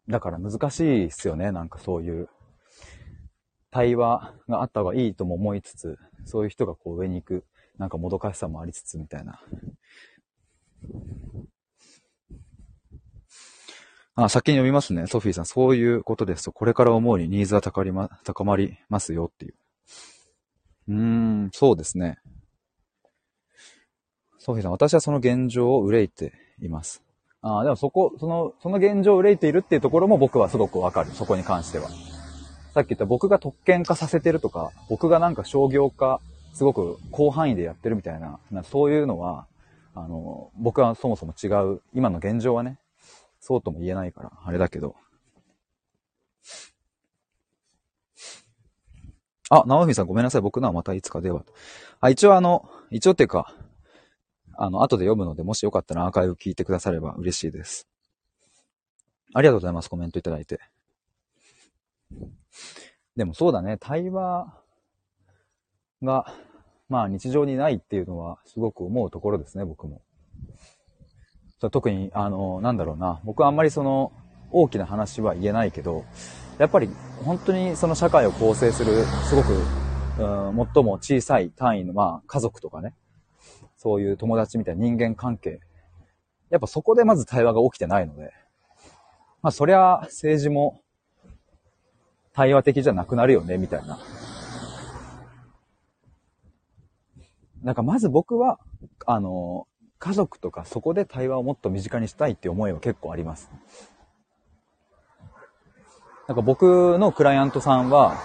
[0.08, 2.28] だから難しいっすよね、なんかそういう
[3.70, 7.44] 対話があった方がいいとも思いつつ、そういう人がこう上に行く、
[7.78, 9.40] なんかもどかしさもありつつみたいな。
[14.16, 15.06] あ、先に読みますね。
[15.06, 17.92] ソフィーさん、そういうことですと、これから思うにニーズは高り、
[18.24, 19.54] 高まりますよっていう。
[20.90, 22.18] うーん、そうですね。
[24.38, 27.02] ソフィーさん、私はその現状を憂いています。
[27.42, 31.12] ああ、でもそこ、その、その現状を憂いているっていうところも僕はすごくわかる。
[31.12, 31.88] そこに関しては。
[32.74, 36.20] さっき言った僕が特権化させてるとか、僕がなんか商業化、
[36.54, 39.46] すごく広範囲でやってるみたいな、なそういうのは、
[39.94, 42.78] あの、僕はそもそも違う、今の現状はね、
[43.40, 44.96] そうとも言えないから、あれだけど。
[49.50, 50.40] あ、直文さんごめんなさい。
[50.40, 51.44] 僕のはまたいつかでは。
[52.00, 53.54] あ、一応あの、一応っていうか、
[54.56, 57.88] あの、後で読むので、もしよかったらアーカイブ聞いてくだされば嬉しいです。
[59.34, 59.90] ありがとうございます。
[59.90, 60.60] コメントいただいて。
[63.16, 64.54] でもそうだね、対話
[66.02, 66.32] が、
[66.88, 70.00] まあ日常にないっていうのはすごく思うところですね、僕も。
[71.70, 74.12] 特に、あの、なんだろうな、僕はあんまりその、
[74.52, 76.04] 大きな話は言えないけど、
[76.60, 76.90] やっぱり
[77.24, 82.92] 本当にその社会を構成する、すごく、うん、最も小さい単位の、まあ家族とかね、
[83.78, 85.60] そういう友達みたいな人間関係。
[86.50, 88.34] やっぱそこでまず対話が起きてないので、
[89.40, 90.82] まあそりゃ政治も
[92.34, 93.98] 対話的じゃなくなるよね、みたいな。
[97.62, 98.58] なんかまず僕は、
[99.06, 99.66] あの、
[99.98, 103.50] 家族とかそこで対話をもっと身近にしたいって思いは結構あります。
[106.30, 108.16] なんか僕のクライアントさんは、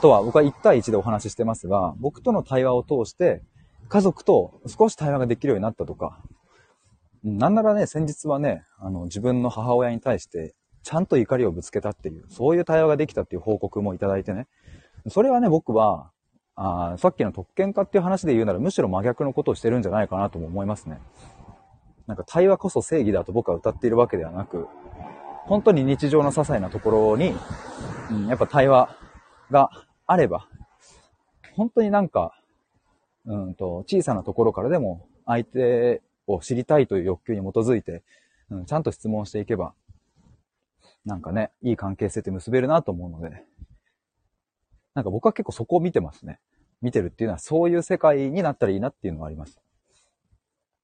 [0.00, 3.42] とは僕は1対1でお話ししてますが、僕との対話を通して
[3.90, 6.22] 家族と少し対話ができるようになったとか、
[7.22, 10.54] なんならね、先日はね、あの自分の母親に対して
[10.84, 14.46] ちゃんと怒りをぶつけたっていう、そういう対話ができたっていう報告もいただいてね。
[15.10, 16.12] それはね、僕は、
[16.56, 20.98] あさっきの特権化っていう話で言うならむしろ真逆のことをしてるんじゃないかなとも思いますね。
[22.06, 24.66] なんか対話こそ正義だと僕は歌っているわけではなく、
[25.46, 27.34] 本当に日常の些細なところに、
[28.10, 28.96] うん、やっぱ対話
[29.50, 29.70] が
[30.06, 30.48] あれば、
[31.54, 32.34] 本当になんか、
[33.26, 38.02] うんと、小さなところからでも相手を知りたいという欲求に基づいて、
[38.50, 39.74] うん、ちゃんと質問していけば、
[41.04, 43.44] なんかね、いい関係性って結べるなと思うので、
[44.94, 46.40] なんか僕は結構そこを見てますね。
[46.80, 49.60] 見てるっていうのはそういう世界になったらいいなっていうのはあります。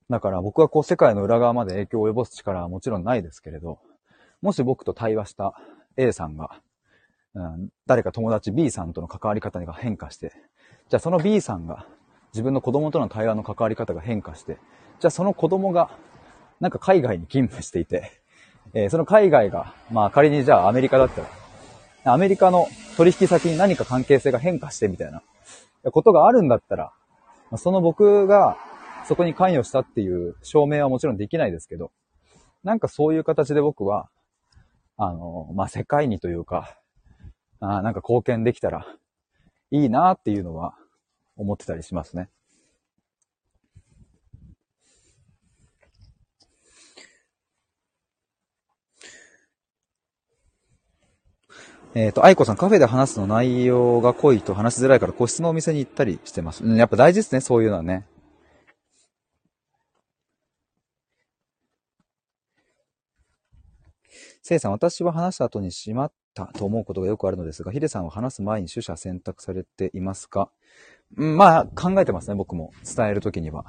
[0.09, 3.79] だから僕はこう世界の裏側まで影響を及ぼす力はもちろんないですけれど、
[4.43, 5.55] もし僕と対話した
[5.97, 6.61] A さんが、
[7.35, 10.33] うん、誰か友達 B さんとの関わり方が変化して、
[10.89, 11.87] じゃあその B さんが
[12.33, 14.59] 自分の子供との対話の関わり方が変化して、
[14.99, 15.91] じゃあその子供が
[16.61, 18.13] なんか海外に勤務していて、
[18.75, 25.23] えー、その海外が、まあ仮にじゃあアメリカだったら、アメリカの取引先に何か関係性が変化してみたいな
[25.91, 26.93] ことがあるんだったら、
[27.57, 28.57] その僕が
[29.07, 31.91] そこに関与したっていう証明はもちろんできないですけど、
[32.63, 34.09] なんかそういう形で僕は、
[35.03, 36.77] あの、まあ、世界にというか、
[37.59, 38.87] あなんか貢献できたら
[39.71, 40.75] いいなっていうのは
[41.39, 42.29] 思ってたりしますね。
[51.95, 56.63] えっ、ー、と、愛子さん、カフェで話すの内容が濃いと話しづらいから個室のお店に行ったりしてます。
[56.63, 58.07] うん、やっぱ大事ですね、そういうのはね。
[64.43, 70.51] せいさん、私は話した後にしまったと思うことがよくあるのですが、ヒデさんは話す前に取捨選択されていますか、
[71.15, 72.73] まあ、考えてますね、僕も。
[72.85, 73.67] 伝えるときには。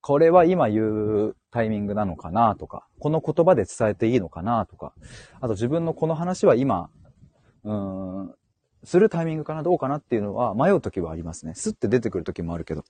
[0.00, 4.92] これは今言うタイミングなのかなとか、この言葉で伝えていいのかなとか、
[5.40, 6.90] あと自分のこの話は今
[7.64, 8.34] うん、
[8.84, 11.54] するタイミングかな、どうかなっていうのは迷う時はありますね。
[11.54, 12.84] スッて出てくる時もあるけど。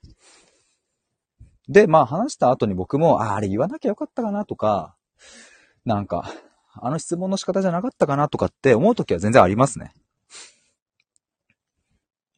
[1.68, 4.96] で、まあ話した後に僕も、ああ、あれ言わなきゃよかったかなとか、
[5.84, 6.32] なんか、
[6.74, 9.92] あの質問の仕方じゃなかったかなとかって思うときは全然ありますね。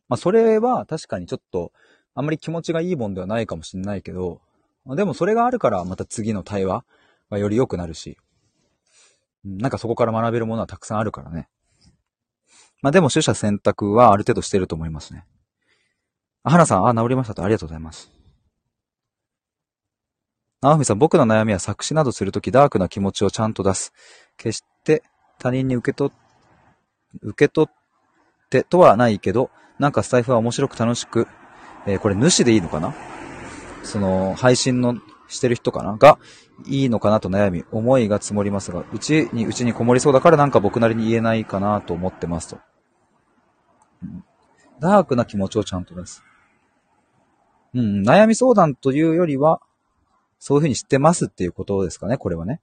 [0.09, 1.73] まあそれは確かにちょっと、
[2.15, 4.41] あんまり気持ちがいいもんではないかもしれないけど、
[4.87, 6.85] でもそれがあるからまた次の対話
[7.31, 8.19] がより良くなるし、
[9.45, 11.49] なんかそこから学べるものはたくさんあるからね。
[12.83, 15.25] まあでも取捨選択はある程度してると思いますね。
[16.43, 17.43] あ、花さん、あ、治りましたと。
[17.43, 18.11] ありがとうございます。
[20.61, 23.93] 直文さん、僕の悩みは作詞などするときダークな気持ちをちゃんと出す。
[24.37, 25.03] 決して
[25.39, 31.27] 他人に受け取っ、受け取ってとはないけど、なんかスタイフは面白く楽しく、
[31.87, 32.95] えー、これ主でいいのかな？
[33.83, 34.97] その、配信の
[35.29, 35.97] してる人かな？
[35.97, 36.19] が、
[36.67, 42.59] いいのかなと悩み、思いが積もりますが、うちに、うちにこもりそうだからなんか僕なりに言えないかなと思ってますと。
[44.81, 46.23] ダークな気持ちをちゃんと出す。
[47.75, 49.61] うん、悩み相談というよりは、
[50.39, 52.61] そういうふうに知ってますっていうことですかね、これはね。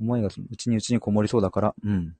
[0.00, 2.16] 思いが、うちにうちにこもりそうだから、うん。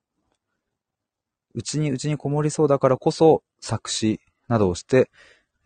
[1.55, 5.11] うちにうちにこもりそうだからこそ、作詞などをして、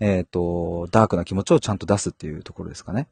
[0.00, 3.08] えっ、ー、と、ダークな気持ちをちゃんと出すっていうところですかね。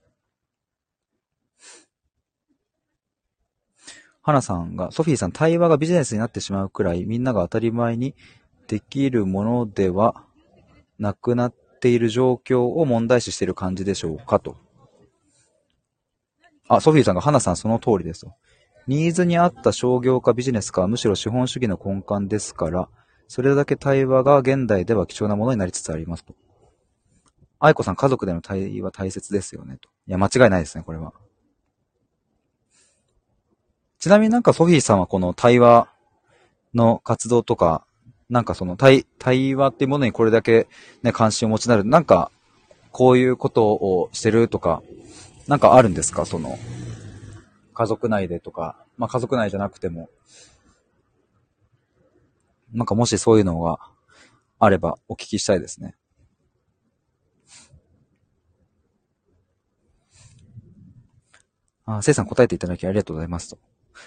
[4.23, 8.15] 花さんが、ソフィーさん、対話がビジネスになってしまうくらい、みんなが当たり前に
[8.69, 10.25] できるものでは
[10.99, 14.57] なくなっている状況を問題視している感じでしょうかと。
[16.69, 18.33] あ、ソフィーさんが、花さんその通りですと。
[18.87, 22.89] ニーズに合った商業かビジネスかむしろ資本主義の根幹ですから、
[23.29, 26.35] それだけ対話が現代では貴重なものになりつつありますと。
[27.59, 29.89] 愛子さん、家族での対話大切ですよねと。
[30.09, 31.13] いや、間違いないですね、これは。
[33.99, 35.89] ちなみになんかソフィーさんはこの対話
[36.75, 37.87] の活動とか、
[38.29, 40.67] なんかその対、対話っていうものにこれだけ
[41.03, 42.33] ね、関心を持ちなる、なんか、
[42.91, 44.83] こういうことをしてるとか、
[45.47, 46.27] なんかあるんですか？
[46.27, 46.59] その、
[47.75, 50.09] 家族内でとか、まあ家族内じゃなくても、
[52.73, 53.79] なんかもしそういうのが
[54.59, 55.95] あればお聞きしたいですね。
[61.85, 63.59] あ、せいさん答えていただきありがとうございますと。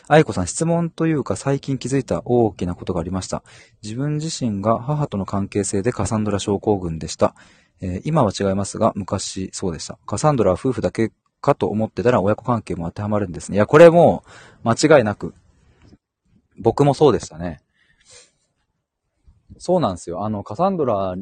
[0.08, 3.44] 愛子さん、質問というか最近気づいた大きなことがありました。
[3.84, 7.36] 自分自身が母との関係性でカサンドラ症候群でした。
[7.82, 10.00] えー、今は違いますが、昔そうでした。
[10.06, 11.12] カサンドラは夫婦だけ
[11.46, 13.56] かと思ってたら親子関係も当てはまるんですね。
[13.56, 14.24] いや、これも
[14.64, 15.36] 間違いなく、
[16.58, 17.62] 僕もそうでしたね。
[19.60, 20.26] そうなんですよ。
[20.26, 21.16] あの、カサンドラ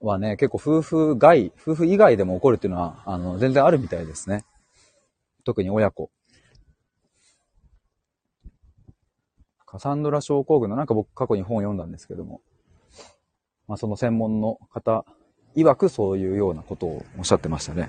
[0.00, 4.44] はね、結構夫婦外、夫婦以外でも起こるっていうのは、あの、全然あるみたいですね。
[5.44, 6.10] 特に親子。
[9.66, 12.40] カサンドラ症候群のなんか僕過去に本を読んだんですけども、
[13.66, 15.04] まあその専門の方
[15.56, 17.88] 曰くそういうようなことをおっしゃってましたね。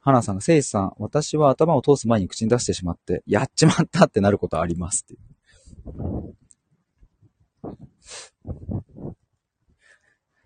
[0.00, 5.22] 花さんが、せいさん、私は頭を通す前に口に出してしまって、やっちまったってなることありますって。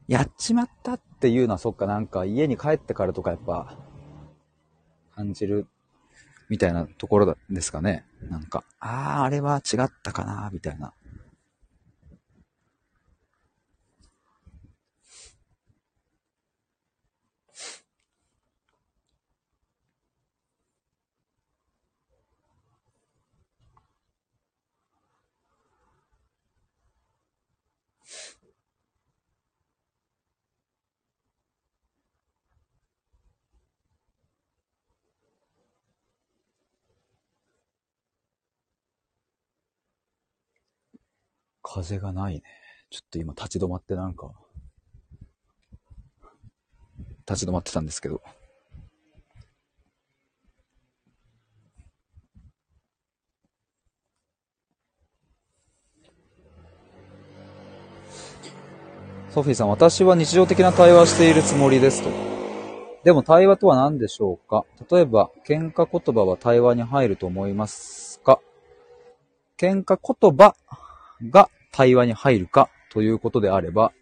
[0.08, 3.78] やっちまったっていうのはそっかなんか家に帰ってからとかやっぱ
[5.14, 5.66] 感じる
[6.48, 8.04] みたいなところですかね。
[8.28, 10.92] なんか、ああ、あれは違ったかな、みたいな。
[41.64, 42.42] 風がないね。
[42.90, 44.30] ちょっと今立ち止まってなんか、
[47.26, 48.22] 立ち止まってたんですけど。
[59.30, 62.10] ソフィーさん、私は日常的な対話しているつもりですと。
[63.02, 64.64] でも対話とは何でしょうか？
[64.88, 68.38] 例えば、喧嘩言葉は対話に入ると思いますか？
[69.58, 70.54] 喧嘩言葉
[71.30, 73.92] が対話に入るかということであれば、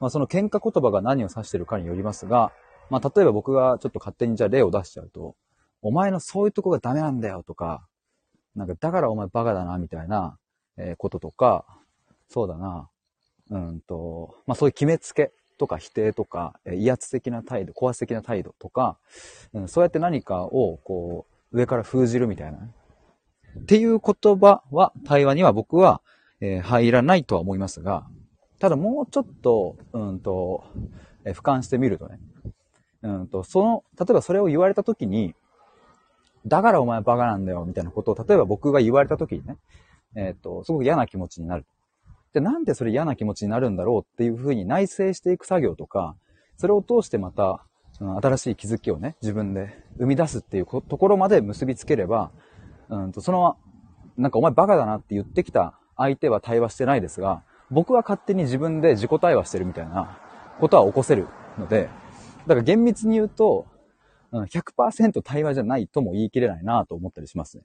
[0.00, 2.52] まあ、その喧嘩言葉が何を指してるかによりますが、
[2.90, 5.36] まあ、例えば僕がちょっと勝手にじゃあ例を出しちゃうと、
[5.82, 7.86] お前のそういうとこがダメなんだよとか、
[8.56, 10.36] なんかだからお前バカだなみたいな、
[10.76, 11.64] えこととか、
[12.28, 12.90] そうだな、
[13.50, 18.98] うんと、まあそういう決めつけとか否定とか、え威圧的な態度、高圧的な態度とか、
[19.52, 26.02] うん、そうやって何かをこう上から封じるみたいな、っていう言葉は対話には僕は
[26.42, 28.04] え、入らないとは思いますが、
[28.58, 30.64] ただもうちょっと、うんと、
[31.24, 32.18] え俯瞰してみるとね、
[33.02, 35.34] うんと、その、例えばそれを言われた時に、
[36.44, 39.56] だからお前バカなんだよ、みたいなことを、例えば僕が言われた時にね、
[40.16, 41.64] えっ、ー、と、すごく嫌な気持ちになる。
[42.32, 46.16] で、なんでそれ嫌な気持ちになるんだろうっていうふうに内省していく作業とか、
[46.56, 52.32] それを通してまた、その新しい気づきをね、自分で生み出すっていうところまで結びつければ、
[52.88, 53.56] うんと、その、
[54.16, 60.18] なんかお前バカだなって言ってきた相手は対話してないですが、僕は勝手に自分で自己対話してるみたいな
[60.60, 61.28] ことは起こせる
[61.58, 61.88] ので、
[62.46, 63.66] だから厳密に言うと、
[64.32, 67.64] 100%対話じゃないとも言い切れないなと思ったりしますね。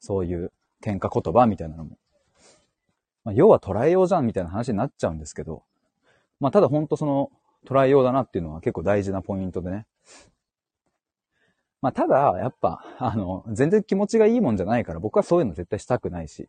[0.00, 1.98] そういう喧嘩言葉みたいなのも。
[3.24, 5.62] まあ、要は捉えようじゃんみたいな話になっちゃうんですけど、
[6.40, 7.30] まあ、ただほんとその、
[7.66, 9.86] 捉えようだなっていうのは結構大事なポイントでね。
[11.82, 16.48] まあ、ただ、やっぱ、あの、全然気持ちがいいもんじゃないから僕はそういうの絶対したくないし、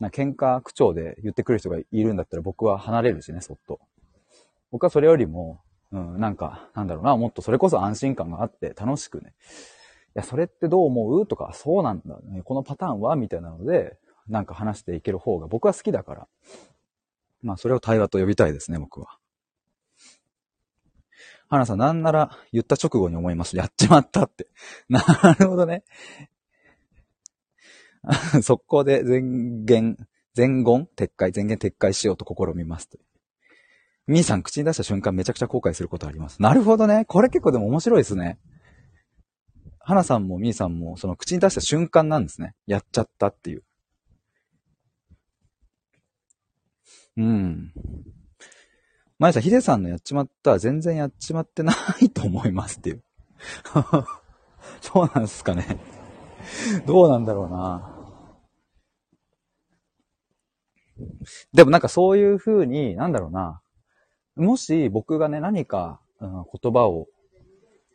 [0.00, 3.80] な喧嘩口調で言ってくる人がいるんだったら僕は離れるしね、そっと。
[4.70, 9.34] 僕はそれよりも、うん、なんか、なんだろうな、もっとそれこそ安心感があって楽しくね。
[10.08, 11.26] いや、それってどう思う？
[11.26, 12.42] とか、そうなんだね。
[12.42, 13.16] このパターンは？
[13.16, 13.96] みたいなので、
[14.28, 16.28] なんか話していける方が僕は好きだから。
[17.42, 19.18] まあ、それを対話と呼びたいですね、僕は。
[21.48, 23.56] 花さん、なんなら言った直後に思います。
[23.56, 24.48] やっちまったって。
[24.90, 25.00] な
[25.38, 25.84] るほどね。
[28.42, 29.96] 速攻で全言、
[30.34, 32.98] 全言撤回、全言撤回しようと試みますと。
[34.06, 36.40] みーさん口に出した瞬間めちゃくちゃ後悔することあります。
[36.40, 37.04] なるほどね。
[37.04, 38.38] これ結構でも面白いですね。
[39.80, 42.54] 花さんもみーさんもその口に出した瞬間なんですね。
[42.66, 43.64] やっちゃったっていう。
[47.18, 47.72] うん。
[49.18, 53.02] まやさん、ヒデさんのやっちまったら全然やっちまってないと思いますっていう。
[54.80, 55.78] そうなんですかね。
[56.86, 57.97] どうなんだろうな。
[61.52, 63.60] でもなんかそういう風に、なんだろうな。
[64.36, 67.06] もし僕がね、何か、うん、言葉を、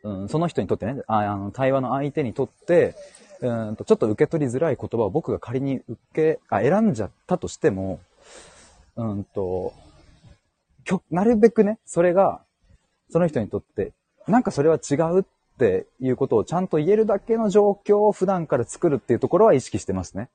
[0.03, 2.95] うん、その人にとってね、ああの、対話の相手にとって、
[3.41, 7.99] うんと、ちょっと受け取りづらい言葉を僕が仮に受け、あ、選んじゃったとしても、
[8.95, 9.73] うんと、
[11.11, 12.41] なるべくね、それが、
[13.09, 13.93] その人にとって、
[14.27, 15.23] なんかそれは違うっ
[15.57, 20.29] ていうことをちゃんと言えるだけの状況を普段から作るっていうところは意識してますね。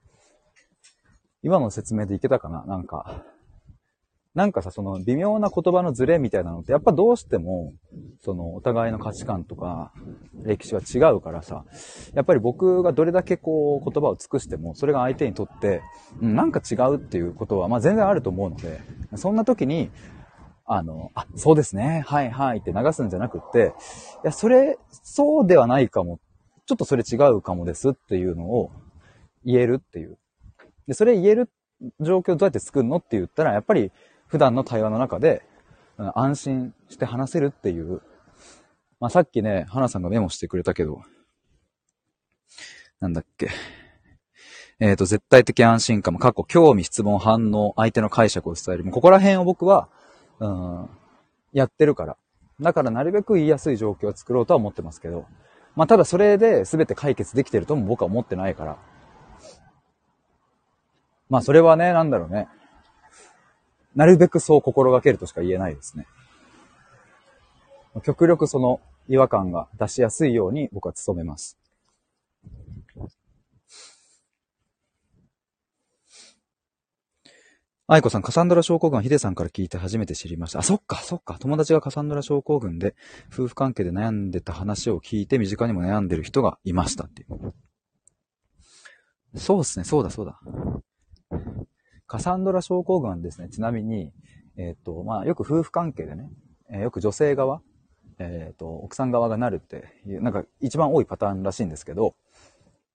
[1.48, 2.62] 今の説明でいけたかな？
[2.66, 3.24] なんか、
[4.34, 7.72] なんかさ、その微妙な言葉のズレみたいなのって、やっぱどうしても、
[8.20, 9.90] そのお互いの価値観とか、
[10.44, 11.64] 歴史は違うからさ、
[12.12, 15.80] やっぱり僕がどれだけこう言葉を尽くしても、それが相手にとって、
[16.20, 18.82] うん、なんか違うっていうことは、まあ全然あると思うので、
[19.16, 19.90] そんな時に、
[20.66, 23.72] あの、あ、そうですね、はいはいって流すんじゃなくって、
[24.22, 26.20] いや、それ、そうではないかも、
[26.66, 28.70] ちょっとそれ違うかもですっていうのを
[29.46, 30.18] 言えるっていう。
[30.88, 31.50] で、それ言える
[32.00, 33.92] 状況どうやって作るのって言ったら、やっぱり
[34.26, 35.42] 普段の対話の中で、
[36.14, 38.00] 安心して話せるっていう。
[39.00, 41.02] まあ、さっきね、花さんがメモしてくれたけど、
[43.00, 43.50] なんだっけ。
[44.80, 48.84] えっ、ー、と、絶対的安心感も、過去、興味、質問、反応、相手の解釈を伝える。
[48.84, 49.88] もうここら辺を僕は、
[50.40, 50.88] うん、
[51.52, 52.16] やってるから。
[52.60, 55.26] だからなるべく言いやすい状況を作ろうとは思ってますけど。
[55.76, 58.78] まあ、ただそれで全て解決できてるとも僕は思ってないから。
[61.28, 62.48] まあ、それはね、なんだろうね。
[63.94, 66.06] なるべくそう心がけるとしか言えないですね。
[68.04, 71.58] 極力その違和感が出しやすいように僕は努めます。
[77.90, 80.58] 愛子さん、カサンドラ症候群はヒデさんから聞いて初めて知りました。
[80.58, 81.38] あ、そっか、そっか。
[81.40, 82.94] 友達がカサンドラ症候群で、
[83.32, 87.54] 夫婦関係で悩んでた話を聞いて、身近にも悩んでる人がいましたっていう。
[89.38, 90.38] そうですね、そうだ、そうだ。
[92.08, 94.10] カサンドラ症候群はですね、ちなみに、
[94.56, 96.30] えっ、ー、と、まあ、よく夫婦関係でね、
[96.70, 97.60] え、よく女性側、
[98.18, 102.16] えっ、ー、と、奥さん側がなるっていう、なんか一番多いパターンらしいんですけど、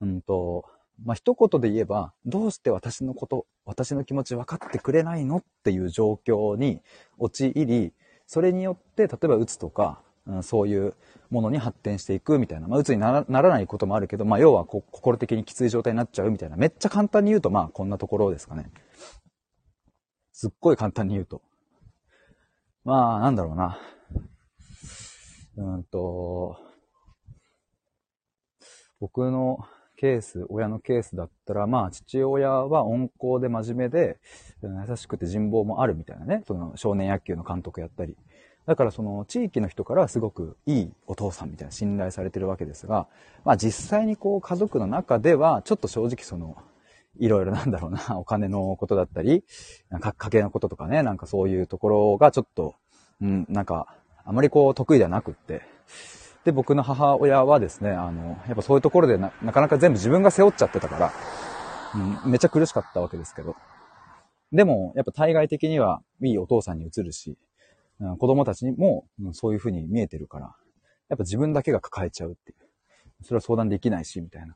[0.01, 0.65] うんと、
[1.05, 6.81] まあ、一言で言えば、どうして私のこと、私の気持ち分かってくれないのっていう状況に
[7.19, 7.93] 陥り、
[8.25, 10.95] それによって、例えば鬱とか、うん、そういう
[11.29, 18.71] ものに発展していくみたいな、まあ、鬱にならないこともあるけど、まあ、要はこ心的にきつい状態になっちゃうみたいな、めっちゃ簡単に言うと、まあ、こんなところですかね。
[20.33, 21.41] すっごい簡単に言うと。
[22.83, 23.79] まあ、なんだろうな。
[25.55, 26.57] うんと、
[28.99, 29.59] 僕の
[29.95, 34.19] ケース、親のケースだったら、まあ、父親は温厚で真面目で、
[34.63, 38.17] 優しくて人望もあるみたいなね、その少年野球の監督やったり。
[38.65, 43.07] だからその地域の人からすごくいいお父さんみたいな信頼されてるわけですが、
[43.43, 46.57] まあ実際にこう家族の中ではちょっと正直その
[47.19, 49.43] いろいろなんだろうな、 お金のことだったり、
[50.01, 52.75] か家計のこととかね、なんかそういうところがちょっと、
[53.21, 53.95] うん、なんか、
[54.25, 55.61] あまりこう得意ではなくって、
[56.43, 61.11] で、僕の母親はですね、あの、やっぱそういうところでななかなか全部自分が背負っちゃってたから、
[62.25, 63.55] うん、めっちゃ苦しかったわけですけど。
[64.51, 67.37] でも、やっぱ対外的にはいいお父さんに映るし、
[67.99, 70.55] うん、子供たちにも、うん、そういう風に見えてるから、
[71.09, 72.57] やっぱ自分だけが抱えちゃうっていう。
[73.23, 74.55] それは相談できないし、みたいな。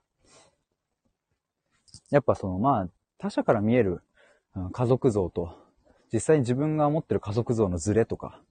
[2.11, 4.01] やっぱその、まあ、他者から見える、
[4.71, 5.55] 家族像と、
[6.11, 8.41] 実際に自分が持ってる家族像のズレとか、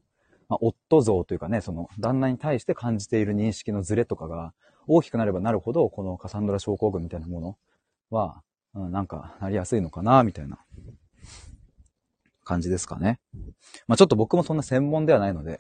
[0.48, 4.52] まあ、夫像というかね、その旦那に対して感じている認識のズレとかが
[4.86, 7.58] 大きくなればなるほど、このカサンドラ症候群みたいなもの
[8.10, 8.42] は、
[8.74, 10.58] うん、なんかなりやすいのかな、みたいな
[12.44, 13.18] 感じですかね。
[13.88, 15.58] まあちょっと僕もそんな専門ではないので、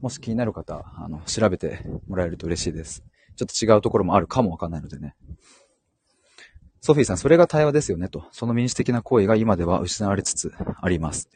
[0.00, 3.04] もし気になる方、あの、調べてもらえると嬉しいです。
[3.36, 5.14] ちょっと違うところもあるかもわかんないのでね。
[6.84, 8.26] ソフィーさん、それが対話ですよねと。
[8.30, 11.30] その民主的な行為が今では失われつつあります。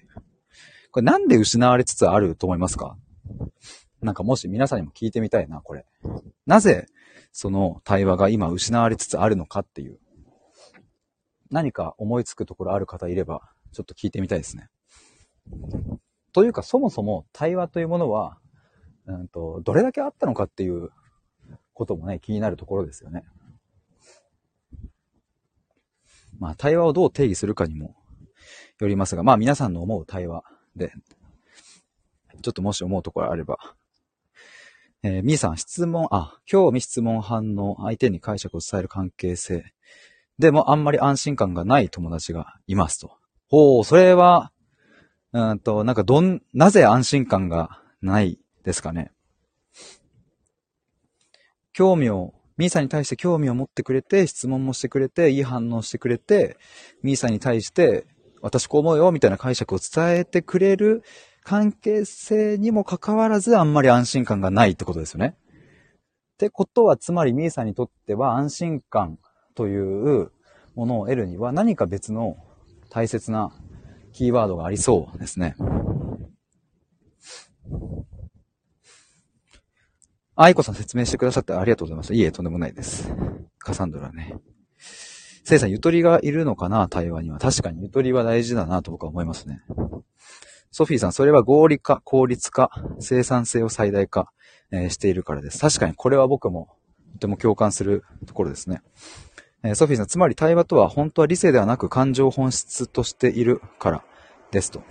[0.91, 2.99] これなんで失われつつあると思いますか？
[4.03, 5.87] なんかもし皆さんにも聞いてみたいな、これ。
[6.45, 6.85] なぜ、
[7.33, 9.99] その対話が今失われつつあるのかっていう。
[11.51, 13.41] 何か思いつくところある方いれば、
[13.73, 14.69] ちょっと聞いてみたいですね。
[16.35, 18.37] というか、そもそも対話というものは、
[19.07, 20.91] うんと、どれだけあったのかっていう
[21.73, 23.25] こともね、気になるところですよね。
[26.39, 27.95] まあ、対話をどう定義するかにも
[28.79, 30.45] よりますが、まあ、皆さんの思う対話
[30.77, 30.93] で、
[32.43, 33.59] ちょっともし思うところあれば。
[35.03, 39.73] えー、みーさん、質問、あ、興味質問反応、相手に解釈を伝える関係性。
[40.39, 43.13] でも、あんまり安心感がない友達がいますと。
[43.49, 44.53] ほう、それは、
[45.33, 49.13] うんと、なんかどん、なぜ安心感がないですかね。
[51.73, 56.57] 興味を、ミーさんに対して興味を持ってくれて、質問もしてくれて、いい反応してくれて、
[57.03, 58.05] ミーさんに対して、
[58.43, 61.03] 私こう思うよ、みたいな解釈を伝えてくれる
[61.45, 65.37] 関係性にもかかわらず、あんまり安心感がないってことですよね。
[66.35, 69.19] ってことは、つまりミーさんにとっては安心感
[69.55, 70.33] という
[70.75, 72.37] ものを得るには何か別の
[72.91, 73.53] 大切な
[74.13, 75.55] キーワードがありそうですね。
[80.41, 82.15] 愛子さん説明してくださってありがとうございます。
[82.15, 83.13] いいえ、とんでもないです。
[83.59, 84.37] カサンドラね。
[84.79, 86.89] せいさん、ゆとりがいるのかな？
[86.89, 87.41] 対話には。
[87.41, 89.63] 確かにゆとりは大事だなと僕は思いますね。
[90.71, 92.71] ソフィーさん、それは合理化、効率化、
[93.01, 94.31] 生産性を最大化、
[94.71, 95.59] えー、しているからです。
[95.59, 96.69] 確かにこれは僕も
[97.15, 98.81] とても共感するところですね。
[99.65, 104.05] えー、ソフィーさん、つまり対話とは本当は理性ではなく感情本質としているから
[104.53, 104.85] ですと。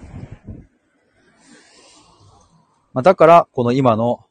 [2.91, 4.25] まあ、だから、この今の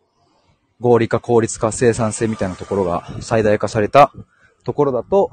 [0.81, 4.13] 合理化、効率化、生産性みたいなところが最大化された
[4.65, 5.31] ところだと、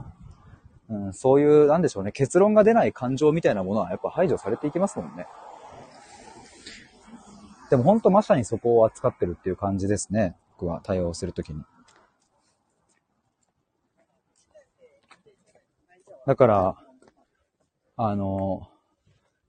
[0.90, 5.28] うん、そういう、なんでしょうね、結論が出ない感情みたいなものはやっぱ排除されていきますもんね。
[7.70, 10.36] でも本当まさにそこを扱ってるっていう感じですね。
[10.60, 11.64] 僕は対応するときに。
[16.26, 16.76] だから、
[17.98, 18.70] あの、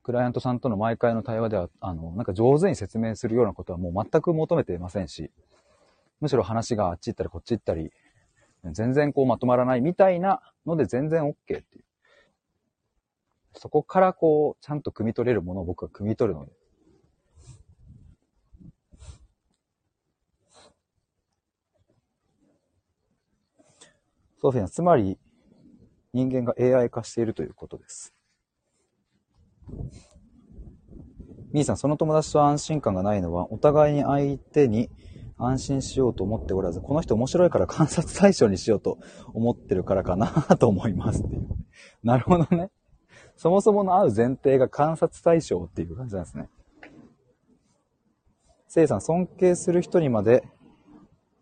[0.02, 5.30] クライアントさんとの毎回の対話では、あの、なんか上手に説明するようなことはもう全く求めていませんし、
[6.20, 7.90] むしろ話があっち行ったりこっち行ったり、
[8.72, 11.84] 全然こうまとまらないみたいなので全然 OK っていう。
[13.56, 16.52] そこからこう、ちゃんと汲み取れるものを僕は汲み取るので。
[24.40, 25.18] ソフィア、つまり
[26.12, 28.14] 人間が AI 化しているということです。
[31.52, 34.90] みーさん、その友達と安心感がないのは、お互いに相手に
[35.36, 38.98] 安心しようと思っておらず、この人面白いから観察対象にしようと
[39.32, 40.28] 思ってるからかな
[40.58, 41.48] と思いますっていう。
[42.02, 42.70] なるほどね。
[43.36, 46.48] そもそもの合う前提が観察対象っていう感じなんですね。
[48.68, 50.44] せいさん、尊敬する人にまで、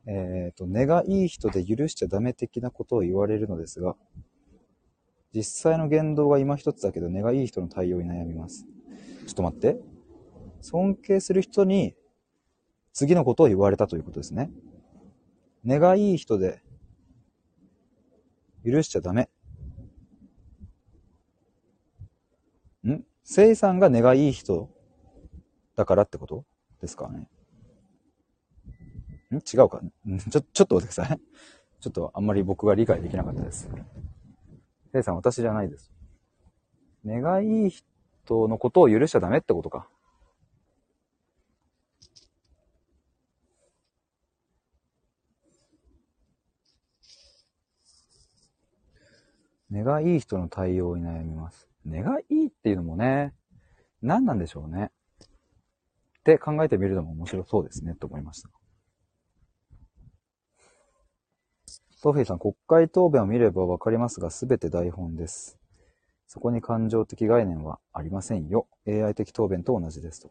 [0.06, 3.96] えっ、ー、と、根がいい人で許しちゃダメ的なことを言われるのですが、
[5.34, 8.66] 実際の言動が今一つだけど、根がいい人の対応に悩みます。
[9.26, 9.80] ちょっと待って。
[10.60, 11.94] 尊敬する人に
[12.92, 14.50] 次のことを言われたということですね。
[15.64, 16.62] 根がいい人で
[18.64, 19.28] 許しちゃダメ。
[22.84, 23.04] ん？
[23.24, 24.68] 生さんが根がいい人
[25.76, 26.44] だからってこと
[26.80, 27.28] ですかね。
[29.30, 29.36] ん？
[29.36, 29.80] 違うか
[30.30, 31.20] ちょ、ちょっと待ってください。
[31.80, 33.68] ちょっとあんまり僕が理解できなかったです。
[34.92, 35.90] せいさん、私じゃないです。
[37.02, 39.88] 根がいい人のことを許しちゃダメってことか。
[49.72, 51.66] 根がいい人の対応に悩みます。
[51.86, 53.32] 根がいいっていうのもね、
[54.02, 54.90] 何なんでしょうね。
[55.22, 58.50] って考えてみるのも面白そうですね、と思いました。
[61.96, 65.58] ソフィーさん、国会答弁を見ればわかりますが、すべて台本です。
[66.26, 68.68] そこに感情的概念はありませんよ。
[68.86, 70.30] AI 的答弁と同じですと。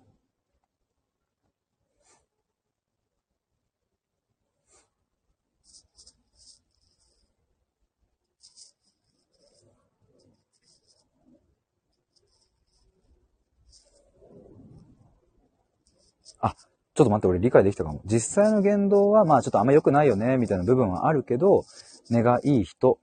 [17.02, 18.02] ちょっと待って、俺理解できたかも。
[18.06, 21.64] 実際の言動は、まあちょっとあんま良くないよね、みたいな部分はあるけど、
[22.10, 22.99] 根がいい人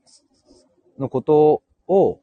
[0.99, 2.21] のことを、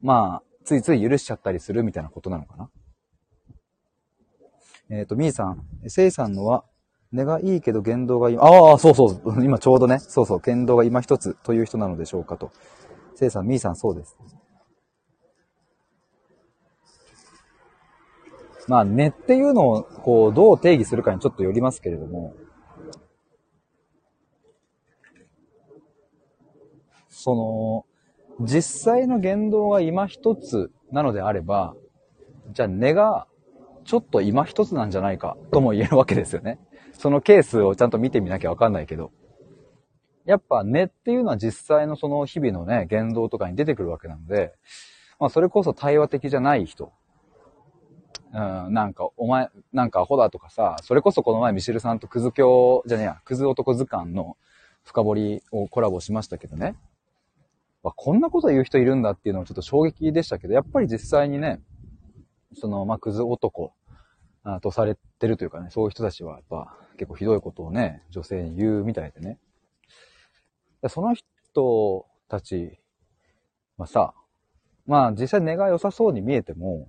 [0.00, 2.70] まあ、ついつい許しちゃったりするみたいなことなのかな。
[4.90, 6.64] えっ、と、みーさん、せいさんのは、
[7.12, 12.50] 根がいいけど言動が今、ああ、そうそう、今ちょうどね、そうそう、言動が今一つという人なのでしょうかと。
[13.14, 14.16] せいさん、みーさん、そうです。
[18.68, 22.34] まあ、根っていうのを、こう、どう定義するかにちょっとよりますけれども、
[27.08, 27.86] そ
[28.40, 31.74] の、実際の言動が今一つなのであれば、
[32.52, 33.26] じゃあ根が
[33.84, 36.58] ちょっと今一つなんじゃないかとも言えるわけですよね。
[36.92, 39.12] そのケースをちゃんと見てみなきゃわかんないけど。
[40.24, 44.52] やっぱ根っていうのは実際のその日々のね、言動とかに出てくるわけなので、
[45.18, 46.92] まあそれこそ対話的じゃない人。
[48.32, 54.36] うん、なんか、お前、なんかアホだとかさ、それこそこの前ミシルさんとクズ教、じゃねえや、クズ男図鑑の
[54.84, 56.76] 深掘りをコラボしましたけどね。
[57.82, 61.60] わこんなこと言う人いるんだっていうのはちょっと衝撃でしたけど、やっぱり実際にね、
[62.54, 63.72] その、まあ、クズ男
[64.44, 69.38] あとされてるというかね、そういう人たちはやっぱ結構ひどいことをね、女性に言うみたいでね。
[70.88, 72.78] その人たち
[73.76, 74.14] はさ、
[74.86, 76.88] まあ実際根が良さそうに見えても、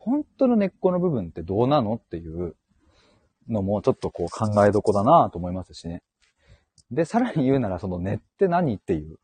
[0.00, 2.56] 本当の根っこの部分ってどうなのっていう
[3.48, 6.02] のもちょっとこう考えどこだなと思いますしね。
[6.90, 9.18] で、さらに言うならその根って何っていう、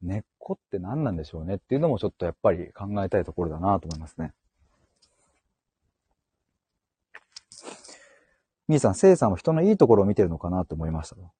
[0.00, 4.32] 根っこって何なんでしょうねっていうのもちょっとやっぱり考えたいところだなと思いますね。
[8.66, 11.30] みーさん、せいさんは人のいいところを見てるのかなと思いましたと。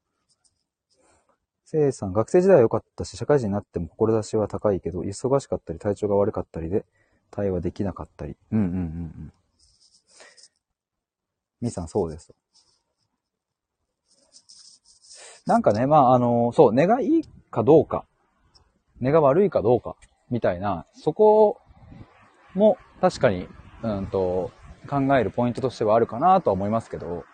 [1.65, 6.85] せいさん、学生時代は良かったし、社会人になっても志は高いけど、忙しかったり体調が悪かったりで、
[7.33, 8.37] 対話できなかったり。
[8.53, 9.33] うんうんうんうん。
[11.61, 12.35] みーさん、そうですと。
[15.47, 18.05] なんかね、まあ、あの、そう、根がいいかどうか、
[19.01, 19.97] 根が悪いかどうか、
[20.31, 21.61] みたいな、そこ
[22.55, 23.49] も確かに、
[23.83, 24.53] うんと、
[24.89, 27.25] 考えるポイントとしてはあるかなとは思いますけど、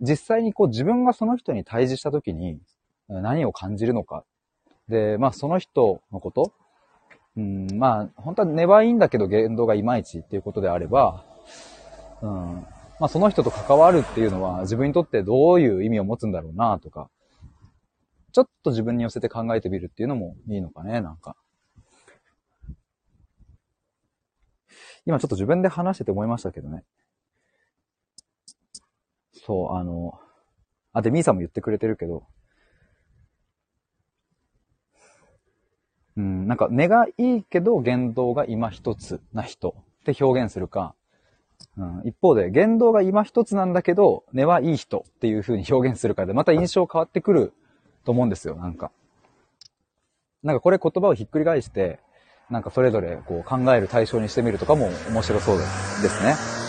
[0.00, 2.58] 実際にこう自分がその人に対峙した時に
[3.08, 4.24] 何を感じるのか。
[4.88, 6.52] で、まあその人のこと、
[7.36, 11.24] うん、まあ本当は根はいいんだけど言動がいまいちっていうことであれば、
[12.22, 12.30] うん、
[13.00, 17.10] まあその人と関わるっていうのは自分にとってどういう意味を持つんだろうなとか、
[18.32, 21.36] ちょっと自分に寄せて考えてみるっていうのもいいのかね、なんか。
[25.06, 26.82] 今ちょっと自分で話してて思いましたけどね。
[29.46, 30.18] そう、あの、
[30.92, 32.26] あ、で、ミーさんも言ってくれてるけど、
[36.16, 40.94] うん、なんか根がいいけど言動が今一つな人って表現するか、
[41.76, 47.52] うん、一方で言動が今一つなんだけど根はいい人っていう風に表現するかでまた印象変わってくる
[48.04, 48.90] と思うんですよ、なんか。
[50.42, 51.98] なんかこれ言葉をひっくり返して、
[52.50, 56.63] なんかそれぞれこう考える対象にしてみるとかも面白そうですですね。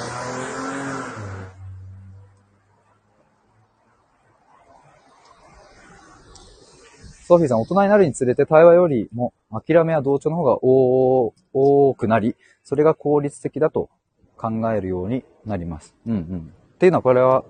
[7.27, 13.89] ソフィーさん、大人になるにつれて対話よりも諦めや同調の方が多くなり、それが効率的だと
[14.37, 15.95] 考えるようになります。
[16.05, 16.53] うんうん。
[16.75, 17.43] っていうのはこれは、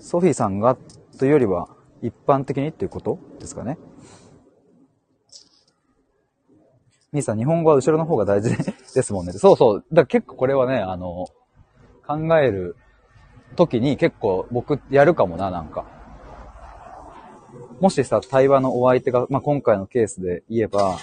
[0.00, 0.78] ソフィーさんが
[1.18, 1.68] というよりは
[2.00, 3.76] 一般的にっていうことですかね。
[7.12, 8.56] ミーさん、日本語は後ろの方が大事
[8.94, 9.32] ですもんね。
[9.32, 9.84] そうそう。
[9.92, 11.26] だから結構これはね、あの、
[12.06, 12.76] 考える
[13.56, 15.84] 時に結構僕やるかもな、なんか。
[17.82, 21.00] もしさ、対話のお相手が、まあ、今回のケースで言えば、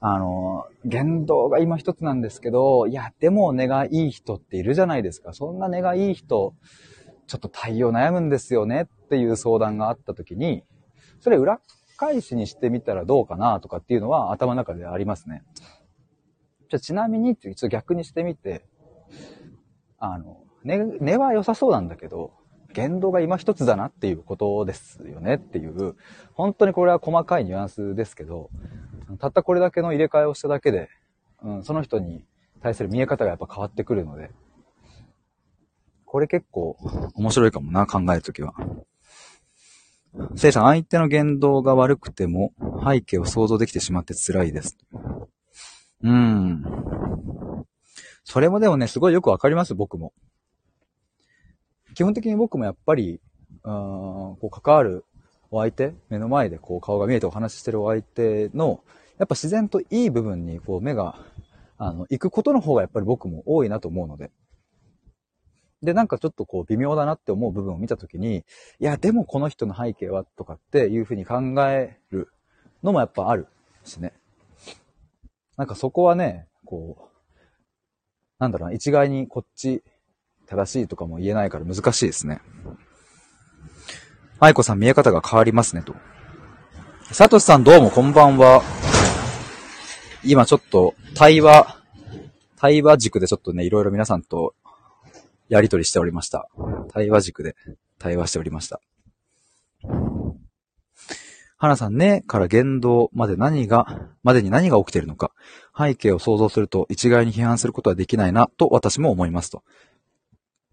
[0.00, 5.32] あの、言動が今一つなんですけど、いや、でも根がいい人っているじゃないですか。
[5.32, 6.52] そんな根がいい人、
[7.28, 10.64] ちょっと対応悩むんですよねっていう相談があった時に、
[11.20, 11.60] それ裏
[11.96, 15.44] 返しにしてみたらどうかなとかっていうのは頭の中でありますね。
[16.70, 18.64] じゃちなみにって、ちょっと逆にしてみて、
[20.00, 22.32] あの、根、根は良さそうなんだけど、
[22.74, 25.96] 言動が今一つだなっていうことですよねっていう、
[26.34, 28.50] 本当にこれは細かいニュアンスですけど、
[29.18, 30.90] たったこれだけの入れ替えをしただけで、
[31.42, 32.24] うん、その人に
[32.60, 34.30] 対する見え方がやっぱ変わってくるので、
[36.04, 36.76] これ結構
[37.14, 38.54] 面白いかもな、考えるときは。
[40.36, 42.52] せいさん、相手の言動が悪くても
[42.86, 44.76] 背景を想像できてしまって辛いです。
[46.02, 46.64] うーん。
[48.24, 50.12] それもでもね、すごいよくわかります、僕も。
[51.94, 53.20] 基本的に僕もやっぱり、
[53.52, 55.04] うん、こう関わる
[55.50, 58.82] お相手、目の前でこう顔が見えてお話ししてるお相手の、
[59.18, 61.16] やっぱ自然といい部分にこう目が、
[61.78, 64.30] あの、行くことの方がやっぱり僕も多いなと思うので。
[65.82, 68.44] で、なんかちょっとこう微妙だなって思う部分を見たときに、
[68.80, 72.28] いや、でもこの人の背景はとかっていうふうに考える
[72.82, 73.46] のもやっぱある
[73.84, 74.12] しね。
[75.56, 77.04] なんかそこはね、こう、
[78.38, 79.84] なんだろうな、一概にこっち
[80.46, 82.40] 正しいとかも言えないから難しいですね。
[84.40, 85.94] 愛子さん見え方が変わりますねと。
[87.12, 88.62] サトシさんどうもこんばんは。
[90.24, 91.78] 今ちょっと対話、
[92.56, 94.54] 対話軸でちょっとね、いろいろ皆さんと
[95.48, 96.48] やりとりしておりました。
[96.92, 97.56] 対話軸で
[97.98, 98.80] 対話しておりました。
[101.56, 103.86] 花さんねから言動まで何が、
[104.22, 105.32] までに何が起きているのか、
[105.76, 109.62] 背景を想像すると一概に批判することはできないなと私も思いますと。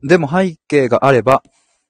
[0.03, 1.43] でも背景があれば、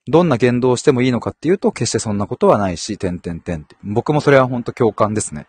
[0.08, 3.76] どんな言動をしてもいいのかっていうと、決してそんなことはないし、点々点って。
[3.84, 5.48] 僕もそれは本当共感ですね。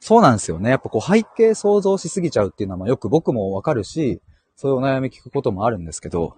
[0.00, 0.68] そうなんですよね。
[0.68, 4.20] やっぱこう背景想像しすぎちゃうっていうのはよく僕もわかるし、
[4.54, 6.36] そういうお悩み聞くこともあるんですけど、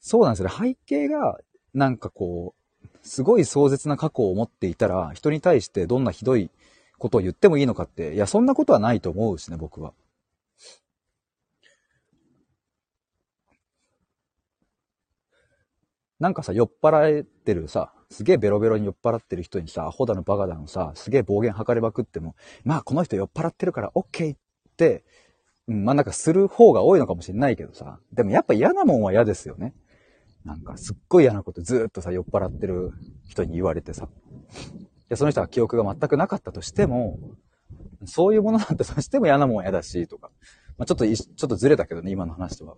[0.00, 0.54] そうなんですよね。
[0.56, 1.38] 背景が
[1.74, 6.50] なんかこう、すごい壮絶な過去を持っていたら、人に対してどんなひどい
[6.98, 9.92] ことを言ってもいいのかって、いや、そんなことはないと思うしね、僕は。
[16.20, 24.38] なんかさ、酔っ払ってるさ、すげえベロベロに酔っ払ってる人にさ、アホだのバカだのさ、すげえ暴言吐かれまくっても、まあこの人酔っ払ってるからオッケーっ
[24.76, 25.04] て、
[25.68, 29.74] うん、まあなんかする方が多いのかもしれないけどさ、でもやっぱ嫌なもんは嫌ですよね。
[30.44, 32.92] なんかすっごい嫌なことずっとさ、酔っ払ってる
[33.28, 34.08] 人に言われてさ。
[35.08, 37.18] で、その人は記憶が全くなかったとしても、
[38.06, 40.30] そういうものなんてさしても嫌なもんは嫌だし、とか。
[40.78, 42.76] まあちょっと、ちょっとずれたけどね、今の話とは。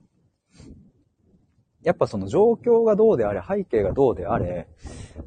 [1.82, 4.68] やっぱその状況がどうであれ、背景がどうであれ、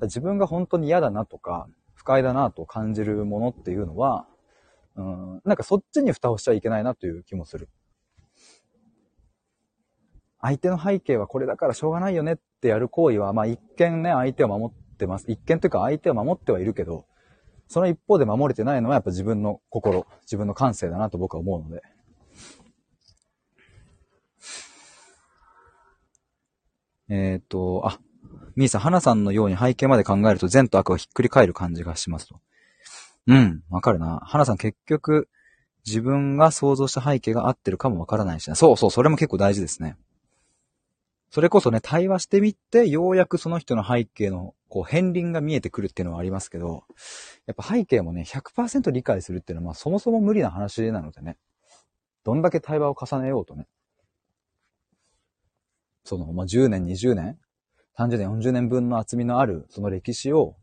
[0.04, 4.28] 自分が本当に嫌だなとか、不快だなと感じるものっていうのは、
[4.96, 7.70] うん、なんかそっちに蓋をしちゃいけないなという気もする。
[10.40, 15.26] 相手の背景はこれだからしょうがないよねってやる行為は、まあ一見ね、相手を守ってます。
[15.30, 17.06] 一見というか相手を守ってはいるけど、
[17.68, 21.82] その一方で守れてないのはやっぱ自分の心、自分の感性だなと僕は思うので。
[27.10, 28.00] えっ、ー、と、あ、
[28.56, 32.40] ミーさん、花さんのように背景まで考えると善と悪はひっくり返る感じがしますと。
[33.28, 34.22] うん、わかるな。
[34.24, 35.30] 花さん結局、
[35.86, 38.56] 自分が想像した背景が合ってるかもわからないしな。
[38.56, 39.98] そうそう、それも結構大事ですね。
[41.30, 46.84] それこそね、対話してみて、ようやくその人の背景の、こう、片鱗が見えてくるっていうのはありますけど、
[47.48, 51.38] やっぱ背景もね、100%理解するっていうのは、まあそもそも無理な話なのでね。
[52.24, 53.68] どんだけ対話を重ねようとね。
[56.04, 57.38] その、まあ、10年、20年、
[57.98, 60.56] 30年、40年分の厚みのある、その歴史を、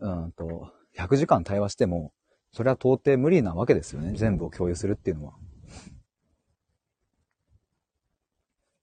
[0.00, 2.12] うんと、100時間対話しても、
[2.52, 4.12] それは到底無理なわけですよね。
[4.14, 5.34] 全部を共有するっていうのは。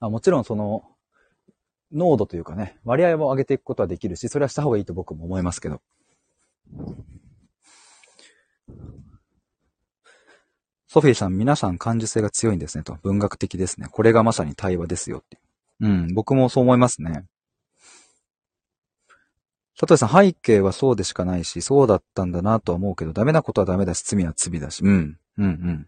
[0.01, 0.83] あもちろんその、
[1.93, 5.81] 濃度というかね、割合を上げていくことはできるし、それはした方がいいと僕も思いますけど。
[10.87, 12.97] ソフィーさん、皆さん感受性が強いんですねと。
[13.03, 13.87] 文学的ですね。
[13.89, 15.50] これがまさに対話ですよっていう。
[15.81, 17.25] うん、僕もそう思いますね。
[19.77, 24.83] 佐藤さん、背景はそうでしかないし、そうだったんだなとは思うけど、ダメなことはダメだし、罪は罪だし。
[24.83, 25.87] うん、うん、うん。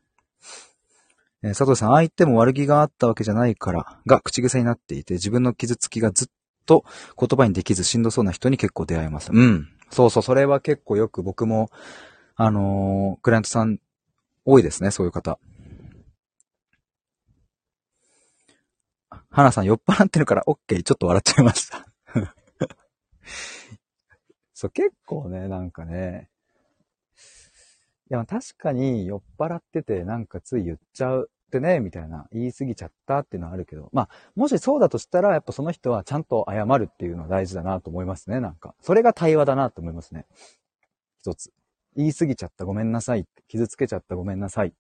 [1.44, 6.28] えー、佐藤さん、相手も悪気があったわけじゃないから、が口癖になっていて、自分の傷つきがずっ
[6.66, 6.86] と
[7.20, 9.30] 言葉にできずしんどそうな人に結構出会えます。
[9.32, 9.68] うん。
[9.92, 11.70] そうそう、それは結構よく僕も、
[12.36, 13.78] あのー、クライアントさん
[14.44, 15.38] 多いですね、そういう方。
[19.34, 21.88] 花さん酔っ払ってるから OK、ちょっと笑っちゃいました
[24.54, 26.30] そう、結構ね、なんかね、
[28.12, 38.76] いや、確かに酔っ払っててなんかつい言っちゃうってね、みたいな、言い過ぎちゃったっていうのはあるけど、まあ、もしそうだとしたら、やっぱその人はちゃんと謝るっていうのは大事だなと思いますね、なんか。
[38.82, 40.28] それが対話だなと思いますね。
[41.22, 41.52] 一つ。
[41.96, 43.26] 言い過ぎちゃったごめんなさい。
[43.48, 44.76] 傷つけちゃったごめんなさい。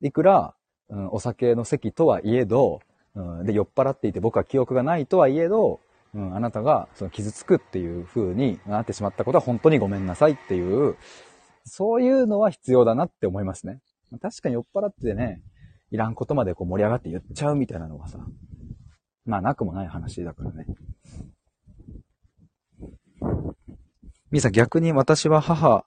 [0.00, 0.56] いくら、
[0.88, 2.80] うん、お酒の席とはいえど、
[3.20, 5.80] うん、で、酔っ払っていて僕は記憶がないとはいえど、
[6.14, 10.96] うん、あなたがその傷つくっていう風になってしまったことは本当にごめんなさいっていう、
[11.64, 13.80] そういうのは必要だなって思いますね。
[14.20, 15.42] 確かに酔っ払ってね、
[15.90, 18.18] いらんことまでこう盛り上がって言っちゃうみたいなのがさ、
[19.24, 20.66] まあなくもない話だからね。
[24.30, 25.84] みーさん逆に私は母、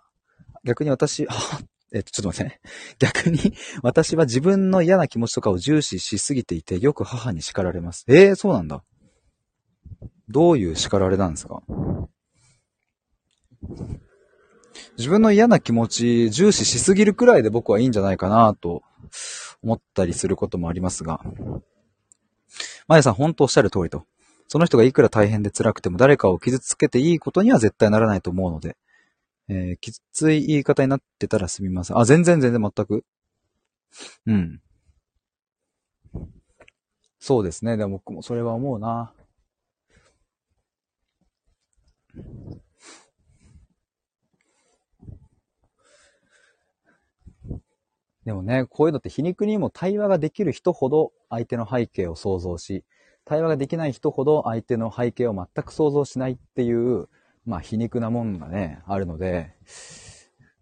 [0.64, 2.62] 逆に私、母っ、えっと、ちょっと待ってね。
[3.00, 8.06] 逆に、私は自分の嫌な気持ちとかを重視しすぎていて、よく母に叱られます。
[8.08, 8.84] ええー、そうなんだ。
[10.28, 11.62] どういう叱られなんですか？
[14.98, 18.84] 自分の嫌な気持ち重視しすぎるくらいで僕はいいんじゃないかなと
[19.62, 21.22] 思ったりすることもありますが。
[22.88, 24.06] まやさん本当おっしゃる通りと。
[24.48, 28.78] その人がいくら大変で辛くても誰かを傷つけていいことには絶対ならないと思うので、
[29.50, 31.98] えー、きつい言い方になってたらすみません。
[31.98, 33.04] あ、全然全然全く。
[34.26, 34.62] うん。
[37.20, 37.78] そうですね。
[37.78, 39.14] でも僕もそれは思うな。
[48.26, 52.84] でもね、こういうのって皮肉にも対話ができる人ほど相手の背景を想像し、
[53.26, 57.10] 対話ができない人ほど相手の背景を全く想像しないっていう、
[57.46, 59.54] まあ皮肉なもんがね、あるので、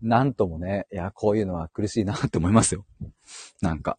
[0.01, 2.86] なんともね、いや、こういうのは苦しいなって思いますよ。
[3.61, 3.97] なんか。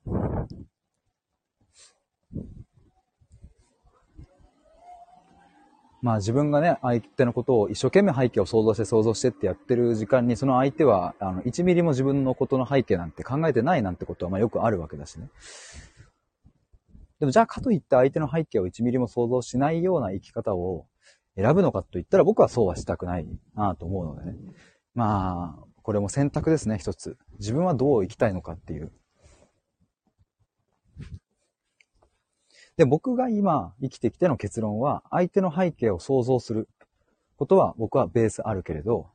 [6.03, 15.29] まあ自分がね、相手のことを一生懸命背景を想像して想像してってやってる時間に、その相手は、あの、1ミリも自分のことの背景なんて考えてないなんてことは、まあよくあるわけだしね。
[17.21, 20.87] でもじゃあかといって相手の背景を1ミリも想像しないような生き方を
[21.37, 24.37] 選ぶのかと言ったら僕はそうはしたくないなと思うのでね。
[24.95, 27.17] まあ、これも選択ですね、一つ。
[27.39, 28.93] 自分はどう生きたいのかっていう。
[32.77, 36.69] で、僕が今生きてきての結論は、相手の背景を想像する
[37.37, 39.11] ことは僕はベースあるけれど、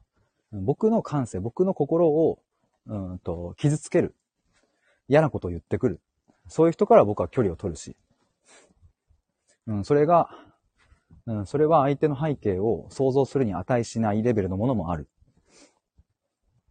[0.52, 2.40] 僕の感性、僕の心を、
[2.86, 4.16] うんと、傷つける。
[5.08, 6.02] 嫌なことを言ってくる。
[6.48, 7.96] そういう人から僕は距離を取るし。
[9.68, 10.30] うん、それが、
[11.28, 15.08] うん、それは相手の背景を想像するに値しないレベルのものもある。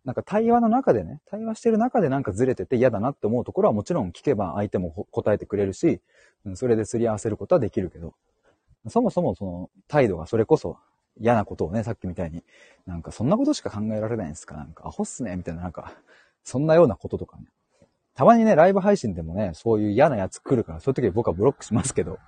[0.04, 6.00] なんか対話の中でね、対話してる中でなんかずれてて嫌だなって思うところはもちろん聞けば相手も答えてくれるし、
[6.44, 8.14] うんそれですり合わせることはできるけど、
[8.88, 10.78] そもそもその態度がそれこそ
[11.20, 12.44] 嫌なことをね、さっきみたいに、
[12.86, 14.54] なんかそんなことしか考えられないんですか？
[14.54, 15.92] なんかアホっすねみたいななんか、
[16.44, 17.46] そんなようなこととかね。
[18.14, 22.18] たまにね、ライブ配信でもね、そういう嫌なやつ来るから、そういう時僕はブロックしますけど。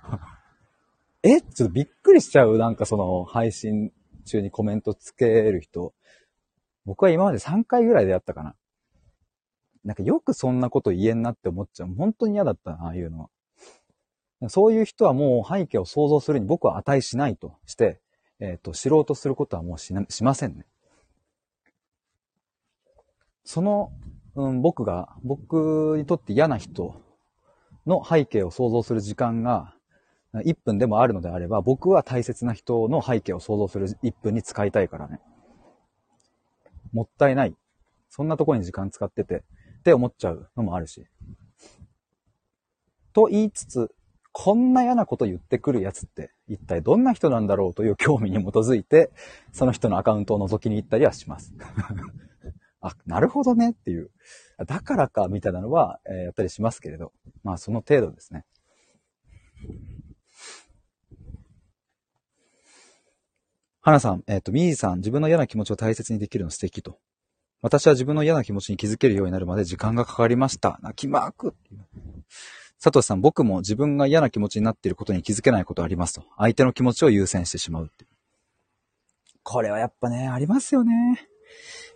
[1.23, 2.57] えちょっとびっくりしちゃう。
[2.57, 3.91] なんかその配信
[4.25, 5.93] 中にコメントつける人。
[6.85, 8.55] 僕は今まで3回ぐらいでやったかな。
[9.83, 11.89] なんかよくそんなこと言えんなって思っちゃう。
[11.95, 13.29] 本当に嫌だったな、ああいうの
[14.41, 14.49] は。
[14.49, 17.99] そういう人はもう背景を想像するに僕は値しないとして、
[18.39, 20.65] えっ、ー、と、知ろうとすることはもうしな、しませんね。
[23.43, 23.91] その、
[24.35, 26.95] うん、僕が、僕にとって嫌な人
[27.85, 29.75] の背景を想像する時間が
[30.33, 35.19] 1分でもあるのであれば、僕は大切な人の背景を想像する1分に使いたいからね。
[36.93, 37.55] もったいない。
[38.09, 39.43] そんなとこに時間使ってて、
[39.79, 41.07] って思っちゃうのもあるし。
[43.13, 43.91] と言いつつ、
[44.31, 49.11] こんな嫌なこと言ってくるやつって一体どんな人なんだろうという興味に基づいて、
[49.51, 51.53] その人のアカウントを覗きに行ったりはします。
[52.81, 54.11] あ、なるほどねっていう。
[54.65, 57.11] だからかみたいなのは、えー、やったりしますけれど。
[57.43, 58.45] まあその程度ですね。
[63.81, 66.97] 花さん、えっ、ー、と、ミーさん、自分の嫌な気持ちを大切にできるの素敵と。
[67.61, 70.79] 私は自分の嫌な気持ちに気づけるようになるまで時間がかかりました。
[70.81, 71.55] 泣きマーク。
[72.81, 76.23] 佐藤さん、僕も自分が嫌な気持ちになっていることに気づけないことありますと。
[76.37, 78.05] 相手の気持ちを優先してしまうって。
[79.43, 81.27] これはやっぱね、ありますよね。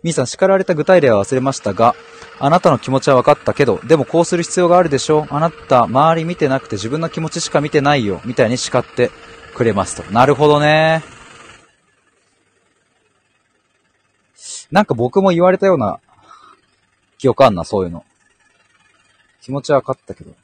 [0.02, 1.94] ミーさん、叱られた具体例は忘れましたが、
[2.38, 9.10] あなたの気持ちは分かったけど、でもこうする必要があるでしょあなた、周り見てなくて自分の気持ちしか見てないよ、みたいに叱って
[9.54, 10.12] くれますと。
[10.12, 11.13] なるほどね。
[14.74, 16.00] なんか僕も言われたような
[17.18, 18.04] 記憶あんな、そういうの。
[19.40, 20.34] 気持ちは分かったけど。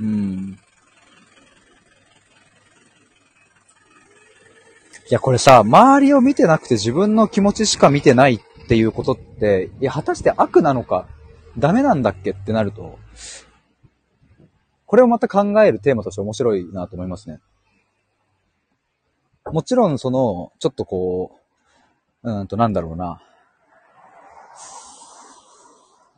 [0.00, 0.58] うん。
[5.10, 11.06] いや、これさ、周りを見てなくて自分の気持ちしか見てないっていうことって、いや、果たして悪なのか、
[11.58, 12.98] ダメなんだっけってなると、
[14.86, 17.40] これをまた考えるテーマとして面白いなと思いますね。
[19.44, 21.45] もちろん、その、ちょっとこう、
[22.26, 23.22] うんと、なんだろうな。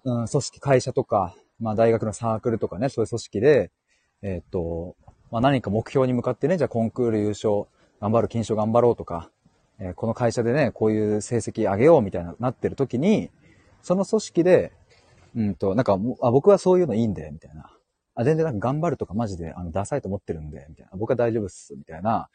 [0.05, 3.71] うん、組織、会社とか、まあ大学のサークルとかね、そういう組織で、
[4.23, 4.97] えっ、と、
[5.31, 7.67] まあ、何か目標に向かってね、じゃあコンクール優勝、
[8.01, 9.31] 頑張る、金賞頑張ろうとか、
[9.79, 13.31] えーこの会社でね、こういう成績上げようみたいな、なってる時に、
[13.83, 14.73] その組織で、
[15.37, 17.71] うんと、なんか、あ、僕はそういうのいいんで、みたいな。
[18.15, 20.93] あ、全然なんか頑張るとかマジで、あの、ダサいと思ってるんで、みたいな。
[20.97, 22.31] 僕は大丈夫っす、みたいな。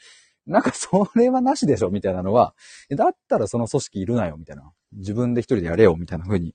[0.45, 2.53] なんかそれはなしでしょ、みたいなのは、
[2.91, 4.71] だったらその組織いるなよ、みたいな。
[4.93, 6.53] 自分で一人でやれよ、みたいな風に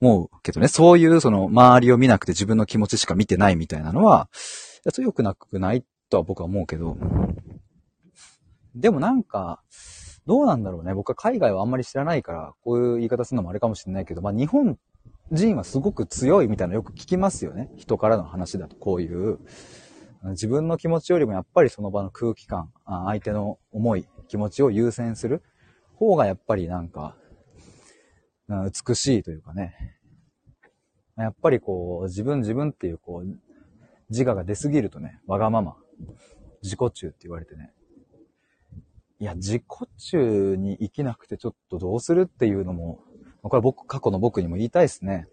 [0.00, 0.68] 思うけどね。
[0.68, 4.28] そういうその周りを見なくて自分の気持ちしか見てないみたいなのは、
[4.92, 6.96] 強くなくないとは僕は思うけど。
[8.74, 9.62] でもなんか、
[10.26, 10.92] どうなんだろうね。
[10.94, 14.78] 僕は海外はあんまり知らないから、こういう言い方するのもあれかもしれないけど、まあ日本
[15.32, 17.70] 人はすごく強いみたいなのよく聞きますよね。
[17.76, 19.38] 人からの話だと、こういう。
[20.24, 25.42] 自分の気持ちよりもやっぱりその場の空気感、相手の思い、気持ちを優先する
[25.94, 27.16] 方がやっぱりなんか、
[28.48, 29.74] 美しいというかね。
[31.16, 33.38] やっぱりこう、自分自分っていうこう、
[34.10, 35.76] 自我が出すぎるとね、わがまま、
[36.62, 37.72] 自己中って言われてね。
[39.20, 39.64] いや、自己
[39.98, 43.00] 中に生きなくてちょっとどうするっていうのも、
[43.42, 45.28] これ僕、過去の僕にも言いたいですね。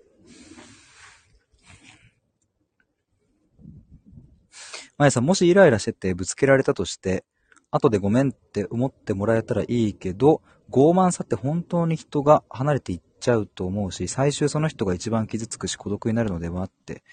[4.97, 7.25] まやさん、もしイライラしててぶつけられたとして、
[7.71, 17.03] 後でごめんって思ってもらえたらいいけど、傲慢さって本当に人が離れていっちゃうと思うし、最終その人が一番傷つくし孤独になるのではって。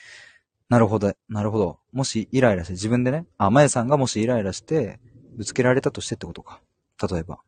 [0.69, 1.79] なるほど、なるほど。
[1.93, 5.01] もしイライラして、自分でね、あ、まやさんがもしイライラして、
[5.37, 6.61] ぶつけられたとしてってことか。
[7.11, 7.41] 例えば。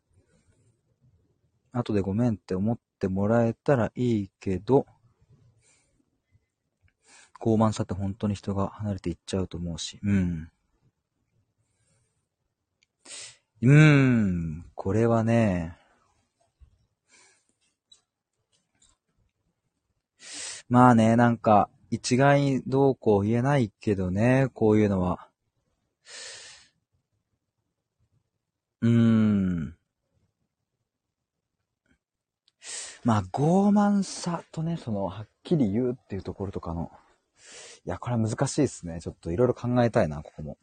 [1.73, 4.87] 後でごめんって思ってもらえたらいいけど、
[7.41, 10.01] 傲慢さって本当に人が離れていっちゃうと思うし。
[10.03, 10.51] うん。
[13.63, 14.67] うーん。
[14.75, 15.77] これはね、
[20.69, 25.29] まあね、なんか、一概にどうこう言えないけどね、こういうのは。
[28.81, 29.77] うーん。
[33.05, 36.91] まあ、傲慢さとね、その、はっきり言うっていうところとかの、
[37.87, 39.01] いや、これは難しいですね。
[39.01, 40.57] ちょっといろいろ考えたいな、ここも。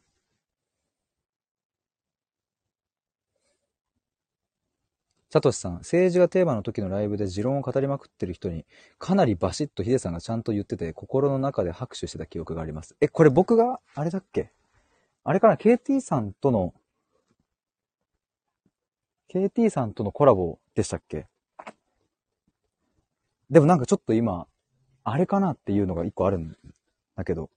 [5.30, 8.66] サトシさん、政治がテーマの時のライブで持論を語りまくってる人に、
[8.98, 12.96] かなりバシッとヒデさんがちゃんと言ってて、心の中で拍手してた記憶があります。
[13.00, 14.50] え、これ僕が、あれだっけ？
[15.24, 16.74] あれかな ?KT さんとの、
[19.32, 21.28] KT さんとのコラボでしたっけ？
[23.48, 24.46] でもなんかちょっと今、
[25.04, 26.56] あれかなっていうのが一個あるん
[27.16, 27.50] だけど。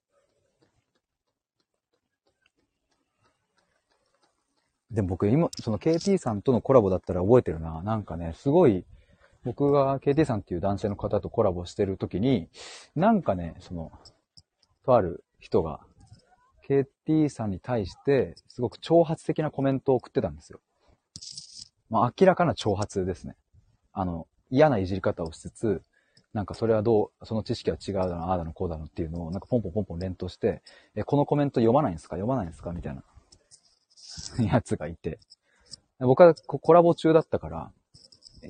[4.92, 7.82] でも僕今、その KT さんとのコラボだったら覚えてるな。
[7.84, 8.86] なんかね、すごい、
[9.44, 12.48] 僕が KT さんっていう男性の方とコラボしてる時に、
[12.96, 13.92] なんかね、その、
[14.86, 15.82] とある人が、
[16.68, 20.60] KT さんに対して、すごく挑発的なコメントを送ってたんですよ。
[21.90, 23.36] まあ、明らかな挑発ですね。
[23.92, 25.84] あの、嫌ないじり方をしつつ、
[26.36, 30.62] なんかそれはどう、その知識は違うだの、ああだの、こうだのっていうのを、なんかポンポンポンポン連投して、
[30.94, 32.18] え、このコメント読まないんですか？
[32.18, 32.74] 読まないんですか？
[32.74, 33.04] みたいな、
[34.46, 35.18] やつがいて。
[36.00, 37.72] 僕はココラボ中だったから、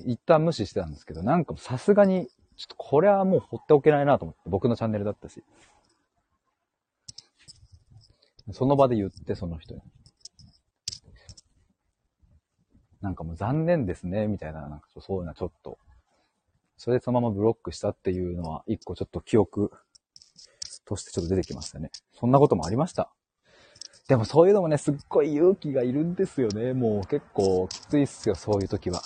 [0.04, 2.26] 一旦無視してたんですけど、なんかさすがに、
[2.56, 5.44] ちょっとこれはもう放っておけないなと思って、僕のチャンネルだったし。
[8.50, 9.80] その場で言って、その人に。
[13.00, 15.78] なんかもう残念ですね、みたいな、なんかそういうのはちょっと。
[16.76, 19.70] それでそのままブロックしたっていうのは、一個ちょっと記憶
[20.84, 21.90] としてちょっと出てきましたね。
[22.18, 23.10] そんなこともありました。
[24.08, 26.74] でもそういうのもね、すっごい勇気がいるんですよね。
[26.74, 29.02] もう結構きついっすよ、そういう時は。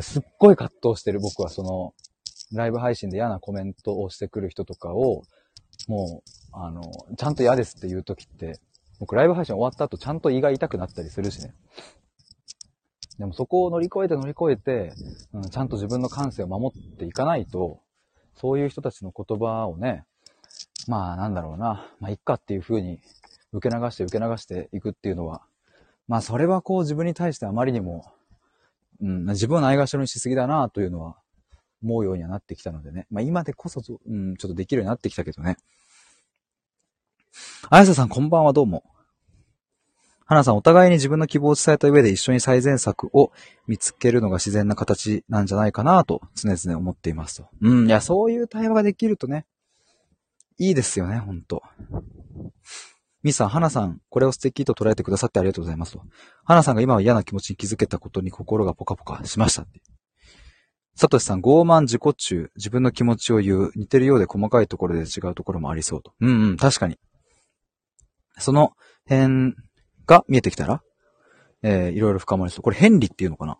[0.00, 1.94] すっごい葛藤してる僕はその、
[2.52, 5.22] ライブ配信で嫌なコメントをしてくる人とかを、
[5.88, 6.82] もう、あの、
[7.16, 8.60] ちゃんと嫌ですっていう時って、
[9.00, 11.54] 僕ライブ配信終わった後ちゃんと胃が痛くなったりするしね。
[13.18, 14.92] でもそこを乗り越えて乗り越えて、
[15.32, 17.80] うん、ちゃんと自分の感性を守っていかないと、
[18.36, 20.04] そういう人たちの言葉をね、
[20.86, 23.00] まあなんだろうな、まあいっかっていう風に
[23.52, 25.42] 受け流して受け流していくっていうのは、
[26.06, 28.04] まあそれはこう自分に対してあまりにも、
[29.00, 31.16] うん、自分をないがしろにしすぎだなというのは
[31.82, 33.08] 思うようにはなってきたのでね。
[33.10, 35.56] まあ今でこそ、うん、ちょっとできるようになってきたけどね。
[37.68, 38.84] あやささんこんばんはどうも。
[40.28, 43.32] 花さん、お互いに自分の希望を伝えた上で一緒に最善策を
[43.66, 47.48] 見つけるのが自然な形なんじゃないかなと常々思っていますと。
[47.62, 49.46] うん、いや、そういう対話ができるとね、
[50.58, 51.62] いいですよね、ほんと。
[53.22, 56.02] ミさん、花さん、これを素敵と捉えてくださってありがとうございますと。
[56.44, 59.80] 花さんが今は嫌な気持ちに気づけたことに心がポカポカしましたって。
[60.94, 66.12] サトシさん、傲慢自己中、自分の気持ちを言う、似てるようで細かいところで違うところもありそうと。
[66.20, 66.98] うんうん、確かに。
[68.36, 68.72] その
[69.08, 69.54] 辺
[70.08, 70.82] が見えてきたら、
[71.62, 72.62] えー、いろいろ深まりそう。
[72.62, 73.58] これ、変理っていうのかな？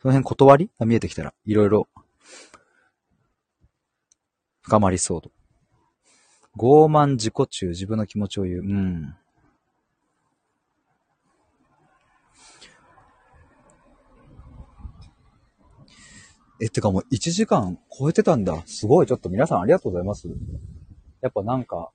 [0.00, 0.70] その辺断り？
[0.78, 1.88] が見えてきたら、いろいろ
[4.62, 5.30] 深まりそうと。
[6.56, 8.60] 傲慢自己中、自分の気持ちを言う。
[8.60, 9.14] うん。
[16.62, 18.62] え、ってかもう1時間超えてたんだ。
[18.66, 19.06] すごい。
[19.06, 20.28] ちょっと皆さんありがとうございます。
[21.22, 21.90] やっぱなんか、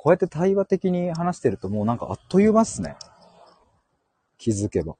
[0.00, 2.94] こうやって対話的に話してるともうなんかあっという間っすね。
[4.38, 4.94] 気づけば。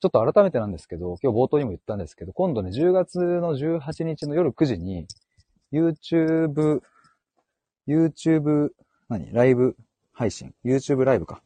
[0.00, 5.06] ちょっと改めてなんですけど、今日冒頭にも言ったんですけど、今度ね、10月の18日の夜9時に、
[5.72, 6.80] YouTube、
[7.86, 8.70] YouTube、
[9.08, 9.32] 何？
[9.32, 9.76] ライブ
[10.12, 11.40] 配信 ?YouTube ライブか。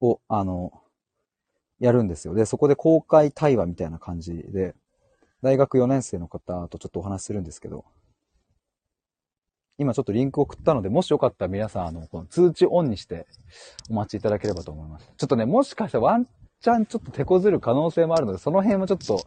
[0.00, 0.70] を、あの、
[1.80, 2.34] やるんですよ。
[2.34, 4.76] で、そこで公開対話みたいな感じで、
[5.42, 7.84] 大学4年生の方とちょっとお話しするんですけど、
[9.78, 13.26] 今ちょっとリンク送ったので、もしよかったら皆さん、あの、この通知オンにして
[13.90, 15.10] お待ちいただければと思います。
[15.16, 16.26] ちょっとね、もしかしたらワン
[16.60, 19.20] チャンちょっと手こずる可能性もあるので、その辺もちょっと、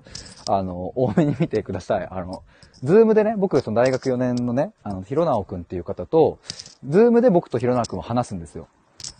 [0.52, 2.08] あの、多めに見てください。
[2.10, 2.44] あの、
[2.84, 6.40] ズームでね、僕その大学4年のね、あの、ひろなおくんっていう方と、
[6.88, 8.68] ズームで僕とひろなおくんを話すんですよ。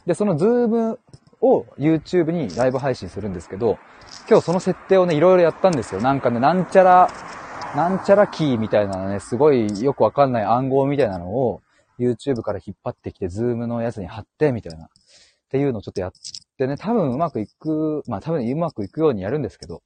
[0.08, 1.00] で、そのズーム
[1.42, 3.78] を YouTube にライブ配信するんですけど、
[4.28, 6.02] 今日その設定をね、いろいろやったんですよ。
[6.02, 7.10] なんかね、なんちゃら、
[7.76, 11.62] なんちゃらキーみたいなのね、すごいよくわかんない暗号みたいなのを
[12.00, 14.86] YouTube から引っ張ってきて、ズームのやつに貼って、みたいな。
[14.86, 14.90] っ
[15.50, 16.12] ていうのをちょっとやっ
[16.58, 19.82] てね、多分うまくいく、まあ多分うまくいくようにやるんですけど、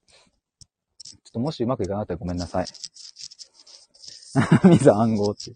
[1.04, 2.66] ちょっともしうまくいかなかったらごめんなさい。
[4.70, 5.56] 水暗号っていう。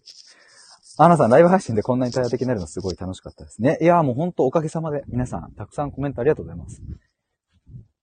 [1.00, 3.78] アナさん、ライブ配信でこんなに対話的になるのすごい楽しかったですね。
[3.80, 6.82] いや、もうほんとおかげさまで、皆さん、たくさんコメントありがとうございます。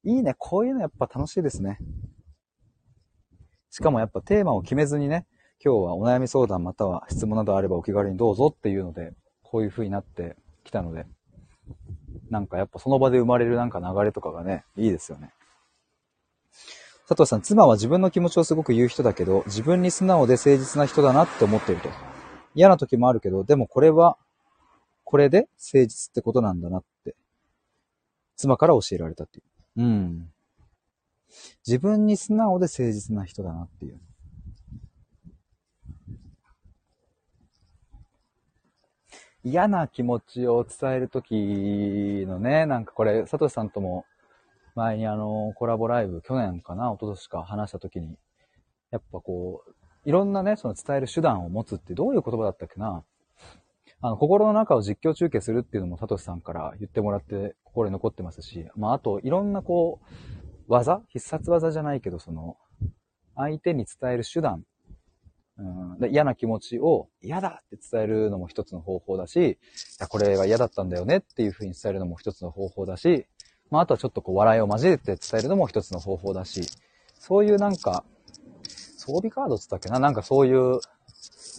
[0.03, 0.35] いいね。
[0.37, 1.79] こういうのやっぱ楽しいですね。
[3.75, 5.25] しかもやっぱテーマを決めずにね、
[5.61, 9.11] 今日はお悩み相談または質問などあればお気軽にどうぞっていうので、
[9.43, 11.05] こういう風になってきたので、
[12.29, 15.33] なんかやっぱその場で生まれるなんか流れとかがね、いいですよね。
[17.09, 21.89] 佐藤さん、妻は自分の気持ちをすごく言う人だけど、自分に素直で誠実な人だなって思っていると。
[22.53, 24.15] 嫌な時もあるけど、でもこれは、
[25.03, 27.13] これで誠実ってことなんだなって、
[28.37, 29.41] 妻から教えられたってい
[29.75, 29.83] う。
[29.83, 30.29] うん。
[31.65, 33.99] 自分に素直で誠実な人だなっていう。
[39.43, 41.33] 嫌な気持ちを伝えるとき
[42.27, 44.05] のね、なんかこれ、佐藤さんとも
[44.73, 48.17] 前にあの、コラボライブ、去年かな、一昨年か話したときに、
[48.89, 53.03] やっぱこう、いろんなね、その伝える手段を持つってどういう言葉だったっけな。
[54.01, 61.01] あの、心の中を実況中継するっていうのも、サトシさんから言ってもらって心に残ってますし、まあ、あと、いろんなこう、技？
[61.07, 62.57] 必殺技じゃないけど、その、
[63.35, 64.63] 相手に伝える手段、
[65.57, 69.57] うん、で嫌な気持ちを嫌だって伝えるのも一つの方法だし、い
[69.99, 73.25] や、これは嫌だったんだよねっていうふうに伝えるのも一つの方法だし、
[73.71, 76.61] まあ、あとはちょっとこう笑いを交えて伝えるのも一つの方法だし、
[77.19, 78.03] そういうなんか、
[78.97, 79.99] 装備カードつったっけな？
[79.99, 80.79] なんかそういう、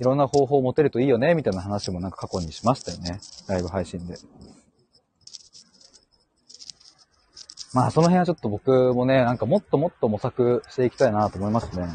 [0.00, 3.18] いろんな方法を持てるといいよねみたいな話もなんか過去にしましたよね。
[3.48, 4.16] ライブ配信で。
[7.76, 11.88] まあその辺はちょっと僕もね、なんかもっともっと模索していきたいなと思いますね。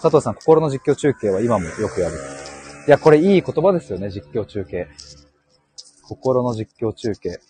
[0.00, 2.14] 佐藤さん、心の実況中継は今もよくやる。
[2.86, 4.86] いや、これいい言葉ですよね、実況中継。
[6.02, 7.40] 心の実況中継。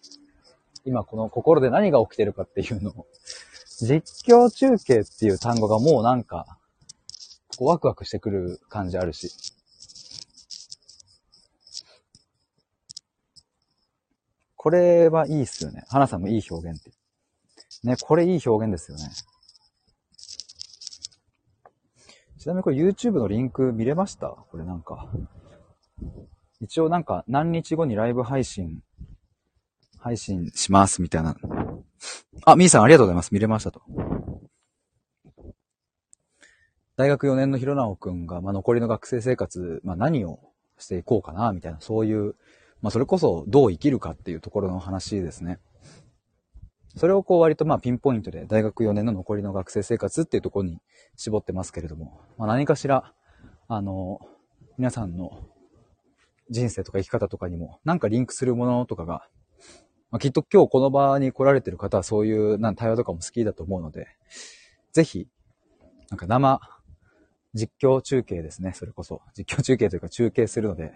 [0.86, 3.06] 今この心で何が起きてるかっていうのを、
[3.82, 6.56] 実況中継っていう単語がもうなんか、
[7.59, 9.31] こうワクワクしてくる感じあるし。
[14.66, 15.84] これはいいっすよね。
[15.86, 16.90] 花さんもいい表現って。
[17.84, 19.05] ね、これいい表現ですよね。
[22.36, 24.26] ちなみにこれ YouTube のリンク見れました？
[24.26, 25.09] これなんか。
[26.60, 28.82] 一応なんか何日後にライブ配信、
[30.01, 31.36] 配信しますみたいな。
[32.44, 33.32] あ、みーさんありがとうございます。
[33.32, 33.82] 見れましたと。
[36.97, 40.40] 大学4年のひろなおくんが、まあ、残りの学生生活、まあ、何を
[40.76, 42.34] していこうかな、みたいな、そういう、
[42.87, 45.59] まあ、それこそどう生きるかっていうところの話ですね。
[46.97, 50.79] それをこう割とまあピンポイントで大学4年の残りの学生生活っていうところに
[51.17, 53.13] 絞ってますけれども、まあ、何かしら、
[53.67, 54.21] あの、
[54.79, 55.49] 皆さんの
[56.49, 59.27] 人生とか生き方とかにも、なんかリンクするものとかが、
[60.13, 64.07] まあ、きっと今日この場に来られてる方はそういうな対話とかも好きだと思うので、
[64.93, 65.27] ぜひ、
[66.09, 66.61] なんか生
[67.53, 69.23] 実況中継ですね、それこそ。
[69.37, 70.93] 実況中継というか中継するので、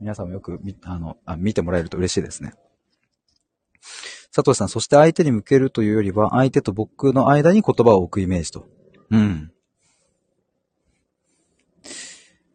[0.00, 2.54] 皆さんもよく見あのあ見てもらえると嬉しいですね。
[4.32, 8.66] 佐藤さん、そして相手に向けるというよりは、相手と僕の間に言葉を置くイメージと。
[9.10, 9.52] うん。
[11.84, 11.88] い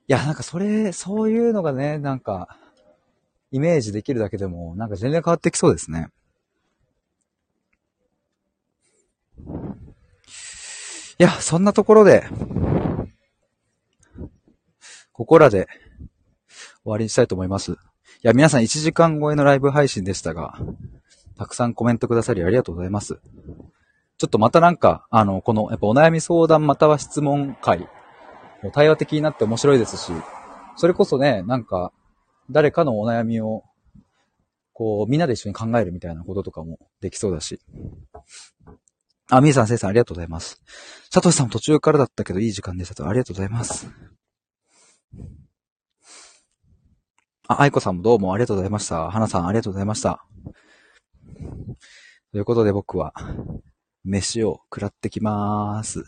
[0.07, 2.57] や、なんかそれ、そういうのがね、なんか、
[3.52, 6.10] イメージできるだけでも、なんか全然変わってきそうですね。
[11.20, 12.28] いや、そんなところで、
[15.11, 15.68] ここらで
[16.84, 17.72] 終わりにしたいと思います。
[17.72, 17.76] い
[18.22, 20.58] や、皆さん1時間超えのライブ配信でしたが、
[21.38, 23.20] たくさんコメントくださりありがとうございます。
[24.18, 27.88] ちょっとまたなんか、あの、この、やっぱお悩み相談または質問会、
[28.74, 30.12] 対話的になって面白いですし、
[30.76, 31.92] それこそね、なんか、
[32.50, 33.64] 誰かのお悩みを、
[34.74, 37.60] こう、みんなで一緒に考えるみたいなこととかもできそうだし。
[39.30, 40.62] あ、みーさん、せいさん、ありがとうございます。
[41.10, 43.08] さとしさんも途中からだったけど、いい時間でしたと。
[43.08, 43.88] ありがとうございます。
[47.54, 49.12] あ、愛子さんもどうもありがとうございました。
[49.12, 50.26] 花さん、ありがとうございました。
[52.32, 53.14] ということで僕は、
[54.04, 56.04] 飯を食らってきまーす。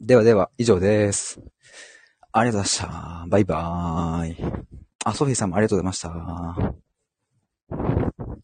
[0.00, 1.40] ではでは、以上です。
[2.32, 3.26] ありがとうございました。
[3.28, 4.36] バイバーイ。
[5.04, 6.74] あ、ソフィーさんもありがとうございました。